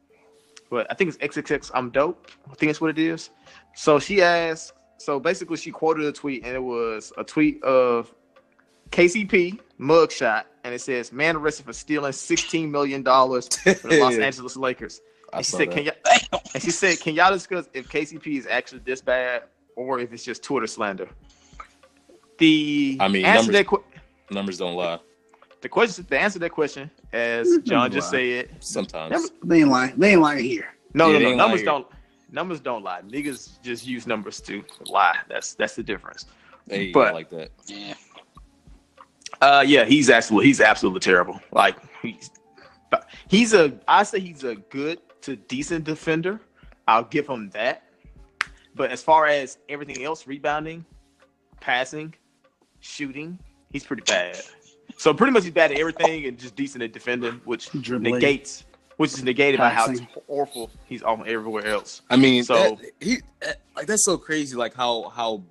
[0.70, 2.30] But I think it's XXX I'm dope.
[2.46, 3.30] I think that's what it is.
[3.74, 8.14] So she asked so basically she quoted a tweet and it was a tweet of
[8.90, 14.14] KCP mugshot and it says man arrested for stealing 16 million dollars from the Los
[14.18, 15.00] Angeles Lakers.
[15.32, 15.74] I she said, that.
[15.74, 19.44] "Can y'all and she said, "Can y'all discuss if KCP is actually this bad,
[19.76, 21.08] or if it's just Twitter slander?"
[22.38, 23.84] The I mean, answer numbers- that que-
[24.30, 24.98] Numbers don't lie.
[25.62, 29.10] the question, the answer to that question, as John just said, Sometimes.
[29.12, 29.94] Numbers- They ain't lying.
[29.96, 30.74] They ain't lying here.
[30.94, 31.86] no, Yeah, no, no, numbers don't,
[32.30, 33.00] numbers don't lie.
[33.02, 35.16] Niggas just use numbers to lie.
[35.28, 36.26] That's that's the difference.
[36.68, 37.50] Hey, but- like that.
[37.66, 37.94] Yeah.
[39.40, 41.40] Uh, yeah, he's absolutely he's absolutely terrible.
[41.52, 42.30] Like he's
[43.28, 46.40] he's a I say he's a good to decent defender.
[46.86, 47.84] I'll give him that.
[48.74, 50.84] But as far as everything else, rebounding,
[51.60, 52.14] passing,
[52.80, 53.38] shooting,
[53.72, 54.40] he's pretty bad.
[54.96, 58.14] So pretty much he's bad at everything and just decent at defending, which Dribbling.
[58.14, 58.64] negates
[58.96, 59.86] which is negated by how
[60.26, 62.02] awful he's on everywhere else.
[62.10, 64.56] I mean, So- that, he that- like that's so crazy.
[64.56, 65.44] Like how how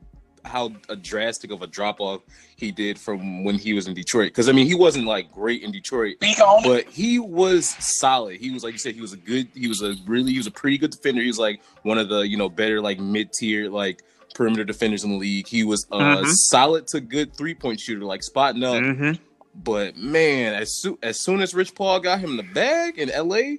[0.47, 2.21] how a drastic of a drop off
[2.55, 4.27] he did from when he was in Detroit.
[4.29, 6.67] Because I mean, he wasn't like great in Detroit, Speak on it.
[6.67, 8.37] but he was solid.
[8.39, 9.47] He was like you said, he was a good.
[9.53, 11.21] He was a really he was a pretty good defender.
[11.21, 14.01] He was like one of the you know better like mid tier like
[14.35, 15.47] perimeter defenders in the league.
[15.47, 16.31] He was a Mhm.
[16.49, 18.75] solid to good three point shooter, like spotting up.
[18.75, 19.21] Mm-hmm.
[19.63, 23.09] But man, as soon as soon as Rich Paul got him in the bag in
[23.09, 23.57] L.A.,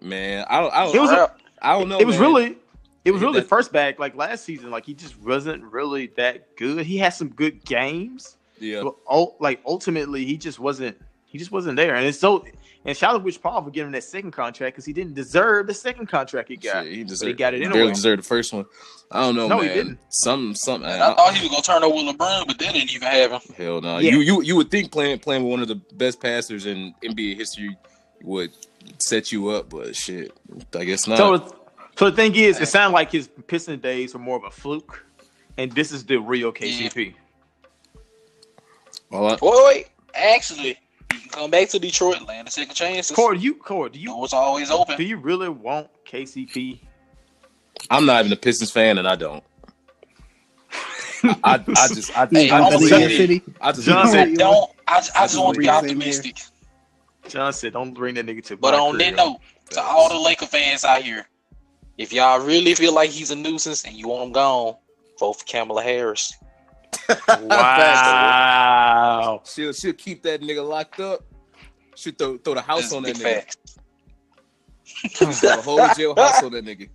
[0.00, 1.98] man, I don't, I don't, It was a- I don't know.
[1.98, 2.22] it was man.
[2.30, 2.56] really
[3.04, 4.70] it was really that- first back like last season.
[4.70, 6.84] Like he just wasn't really that good.
[6.86, 8.36] He had some good games.
[8.58, 8.82] yeah.
[8.82, 10.96] But ul- like ultimately, he just wasn't.
[11.26, 12.44] He just wasn't there, and it's so.
[12.86, 15.14] And shout out to Rich Paul for giving him that second contract because he didn't
[15.14, 16.84] deserve the second contract he got.
[16.84, 17.38] Shit, he deserved.
[17.38, 17.78] got it he anyway.
[17.80, 18.66] Barely deserved the first one.
[19.10, 19.76] I don't know, No, he man.
[19.76, 19.98] didn't.
[20.10, 20.84] Some, some.
[20.84, 23.40] And I thought he was gonna turn over LeBron, but that didn't even have him.
[23.56, 23.98] hell no.
[23.98, 24.10] Yeah.
[24.10, 27.36] You, you, you would think playing, playing with one of the best passers in NBA
[27.36, 27.74] history
[28.22, 28.50] would
[28.98, 30.32] set you up, but shit,
[30.76, 31.16] I guess not.
[31.16, 31.56] So,
[31.96, 35.04] so the thing is, it sounded like his Piston days were more of a fluke,
[35.58, 37.14] and this is the real KCP.
[39.10, 39.86] well, I, Wait, wait.
[40.14, 40.78] Actually,
[41.12, 43.10] you can come back to Detroit, land a second chance.
[43.10, 44.96] Core, do you Core, do you Doors always open.
[44.96, 46.80] do you really want KCP?
[47.90, 49.42] I'm not even a Pistons fan, and I don't.
[51.24, 51.58] I, I
[51.88, 53.42] just, I, Hey, I, I'm just, a I, Sunday City.
[53.60, 54.70] I just, John I said- don't.
[54.86, 55.82] I, I just want to be Same here.
[55.82, 56.36] optimistic.
[57.28, 59.38] John said, "Don't bring that nigga to." But my on that crib." note,
[59.70, 61.26] to all the Laker fans out here,
[61.98, 64.76] if y'all really feel like he's a nuisance and you want him gone,
[65.18, 66.32] vote for Kamala Harris.
[67.28, 69.42] wow.
[69.44, 71.20] she'll, she'll keep that nigga locked up.
[71.94, 73.22] She'll throw, throw the house That's on that nigga.
[73.22, 73.56] facts.
[75.16, 76.88] Throw the whole jailhouse on that nigga.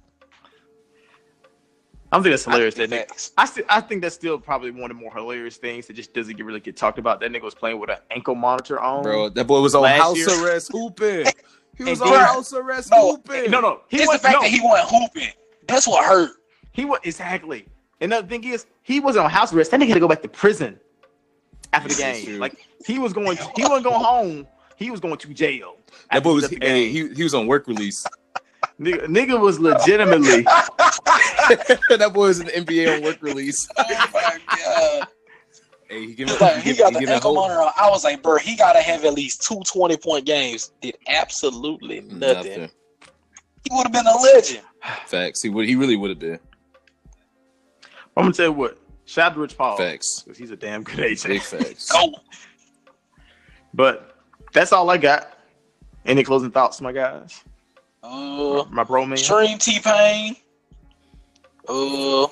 [2.12, 2.74] I think that's hilarious.
[2.76, 3.32] Big That nigga.
[3.38, 6.14] I still, I think that's still probably one of the more hilarious things that just
[6.14, 7.20] doesn't get really get talked about.
[7.20, 10.18] That nigga was playing with an ankle monitor on, Bro, that boy was on house
[10.18, 11.28] year- arrest hooping.
[11.80, 13.50] He was on house arrest No, hooping.
[13.50, 15.30] No, no, he It's the was fact no, that he wasn't hooping.
[15.68, 16.32] That's what hurt.
[16.74, 17.66] he was exactly.
[18.02, 19.72] And the thing is, he wasn't on house arrest.
[19.72, 20.80] That nigga had to go back to prison
[21.74, 22.40] after the game.
[22.40, 24.48] Like he was going, he wasn't going home.
[24.76, 25.78] he was going to jail.
[26.12, 28.06] That boy was left hey, he he was on work release.
[28.80, 30.42] nigga, nigga was legitimately.
[30.44, 33.68] that boy was in the NBA on work release.
[33.78, 35.08] Oh my god.
[35.90, 37.49] Hey, he giving Like, he he, got he the giving ankle hope.
[37.49, 37.61] monitor.
[37.61, 37.72] on.
[37.78, 40.72] I was like, bro, he gotta have at least two 20 point games.
[40.82, 42.20] Did absolutely nothing.
[42.20, 42.70] Nothing.
[43.64, 44.61] He would have been a legend.
[45.07, 45.41] Facts.
[45.41, 45.68] He would.
[45.68, 46.40] He really would have been.
[48.16, 48.78] I'm gonna tell you what.
[49.06, 49.78] Shout out to Rich Paul.
[49.78, 50.24] Facts.
[50.28, 51.28] 'cause he's a damn good agent.
[51.34, 51.91] Big facts.
[51.91, 52.14] Go.
[53.74, 54.16] But
[54.53, 55.34] that's all I got.
[56.06, 57.44] Any closing thoughts, my guys?
[58.03, 59.18] Uh, My bro man.
[59.18, 60.36] Stream T Pain.
[61.68, 62.28] Uh,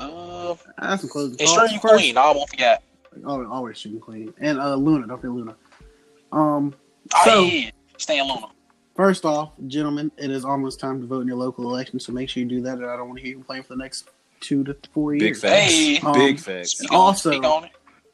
[0.00, 1.66] uh, I have some closing and thoughts.
[1.68, 2.16] Stream First- Queen.
[2.16, 2.82] I almost forgot.
[3.26, 4.32] Always, always shooting clean.
[4.40, 5.56] And uh, Luna, don't forget Luna.
[6.32, 6.74] Um,
[7.24, 7.70] So- yeah.
[7.98, 8.46] Stan Luna.
[8.96, 12.30] first off, gentlemen, it is almost time to vote in your local election, so make
[12.30, 12.78] sure you do that.
[12.78, 14.08] And I don't want to hear you complain for the next
[14.40, 15.40] two to four Big years.
[15.42, 15.70] facts.
[15.72, 15.98] Hey.
[15.98, 16.78] Um, Big facts.
[16.78, 17.70] Speak on, Also- speak on it.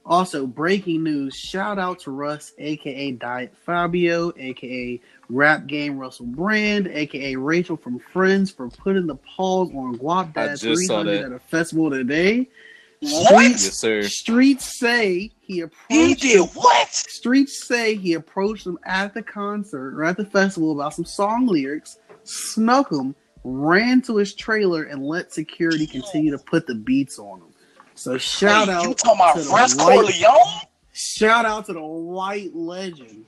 [0.07, 6.87] Also, breaking news: shout out to Russ, aka Diet Fabio, aka Rap Game Russell Brand,
[6.87, 11.91] aka Rachel from Friends, for putting the pause on Guap Dad 300 at a festival
[11.91, 12.49] today.
[13.01, 13.51] What?
[13.51, 14.03] Yes, sir.
[14.03, 16.89] Streets say he He approached did what?
[16.95, 21.47] Streets say he approached them at the concert or at the festival about some song
[21.47, 27.19] lyrics, snuck them, ran to his trailer, and let security continue to put the beats
[27.19, 27.49] on him.
[27.97, 30.61] So shout Wait, out You talking about to the Russ white- Corleone?
[30.93, 33.25] Shout out to the white legend,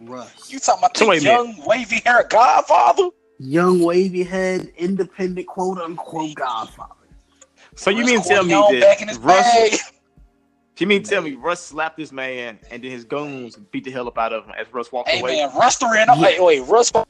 [0.00, 0.50] Russ.
[0.50, 1.32] You talking about So the wait minute.
[1.34, 3.08] young wavy hair Godfather?
[3.38, 6.94] Young wavy head, independent quote unquote godfather.
[7.74, 9.44] So you Russ mean tell me Corleone back that Russ?
[9.44, 9.80] bag?
[10.78, 14.08] You mean tell me Russ slapped this man and then his goons beat the hell
[14.08, 15.36] up out of him as Russ walked Hey away?
[15.36, 16.18] man, Russ the ran up.
[16.18, 16.92] Wait, wait, Russ.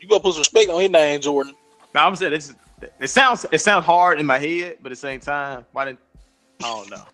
[0.00, 1.54] You gonna put some respect on his name, Jordan.
[1.94, 2.50] No, I'm saying this.
[2.50, 2.54] Is,
[3.00, 6.00] it sounds it sounds hard in my head, but at the same time, why didn't
[6.62, 7.04] I don't know.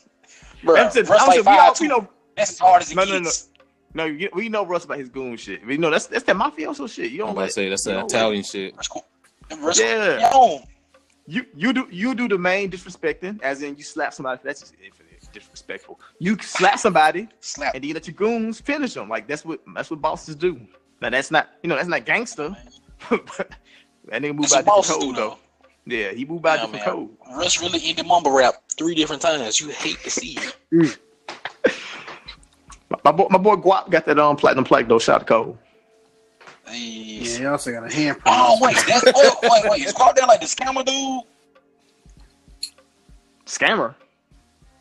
[0.62, 2.96] Bro, I'm saying, Russ like we, all, five we know That's as hard as it
[2.96, 3.24] No, no, no.
[3.24, 3.48] gets.
[3.94, 5.64] no we know Russ about his goon shit.
[5.66, 7.10] We know that's that's that mafioso shit.
[7.12, 8.74] You I'm don't about to say that's that know, Italian shit.
[8.76, 9.04] Russ, Cor-
[9.58, 10.30] Russ Yeah.
[10.32, 10.62] Corleone.
[11.26, 14.40] You you do you do the main disrespecting, as in you slap somebody.
[14.44, 15.98] That's just infinite disrespectful.
[16.18, 17.74] You slap somebody Slap.
[17.74, 19.08] and then you let your goons finish them.
[19.08, 20.60] Like that's what that's what bosses do.
[21.02, 22.56] Now that's not you know that's not gangster.
[23.10, 23.48] that
[24.10, 25.38] nigga move That's by a what bosses different do code though.
[25.86, 25.94] Though.
[25.94, 26.94] Yeah, he moved by a Yeah, different man.
[27.28, 27.36] code.
[27.38, 29.60] Russ really ended mumble rap three different times.
[29.60, 30.38] You hate to see
[30.72, 30.98] it.
[32.90, 34.98] My, my boy, my boy Guap got that um platinum plaque though.
[34.98, 35.58] Shout out to Cole.
[36.66, 38.20] Hey, Yeah, he also got a handprint.
[38.26, 39.84] Oh wait, that's wait, wait, wait.
[39.86, 41.22] Is Clark that like the scammer dude?
[43.46, 43.94] Scammer.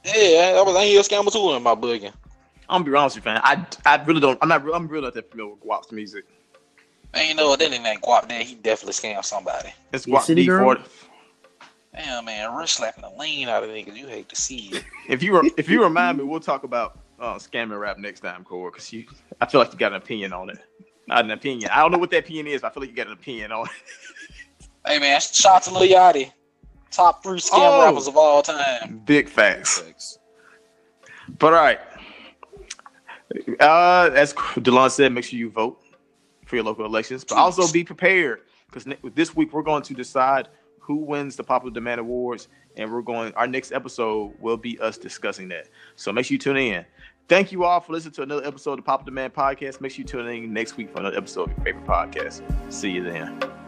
[0.04, 2.12] Yeah, that was ain't he a scammer too in my bugging.
[2.70, 3.42] I'm gonna be honest with you, man.
[3.44, 4.38] I, I really don't.
[4.42, 4.62] I'm not.
[4.74, 6.26] I'm really not that familiar with Guap's music.
[7.14, 9.69] I ain't know that nigga ain't Guap that he definitely scammed somebody.
[9.91, 10.76] It's Yeah, Guap City Girl?
[10.76, 10.88] D40.
[11.95, 13.95] Damn man, Russ slapping the lane out of niggas.
[13.95, 14.84] You hate to see it.
[15.10, 18.44] If you re- if you remind me, we'll talk about uh, scamming rap next time,
[18.44, 19.06] Core, because you.
[19.41, 20.57] I feel like you got an opinion on it.
[21.07, 21.69] Not an opinion.
[21.73, 23.52] I don't know what that opinion is, but I feel like you got an opinion
[23.52, 23.72] on it.
[24.85, 26.31] Hey man, shout out to Lil Yachty.
[26.91, 27.85] Top three scam Oh.
[27.85, 29.02] rappers of all time.
[29.06, 29.80] Big facts.
[29.80, 30.19] Facts.
[31.40, 31.80] But all right.
[33.61, 35.81] Uh, as Delon said, make sure you vote
[36.54, 38.86] for your local elections, but also be prepared because
[39.16, 42.48] this week we're going to decide who wins the Popular Demand Awards,
[42.78, 43.34] and we're going.
[43.34, 45.70] Our next episode will be us discussing that.
[45.96, 46.86] So make sure you tune in.
[47.28, 49.82] Thank you all for listening to another episode of the Popular Demand Podcast.
[49.82, 52.44] Make sure you tune in next week for another episode of your favorite podcast.
[52.72, 53.62] See you then.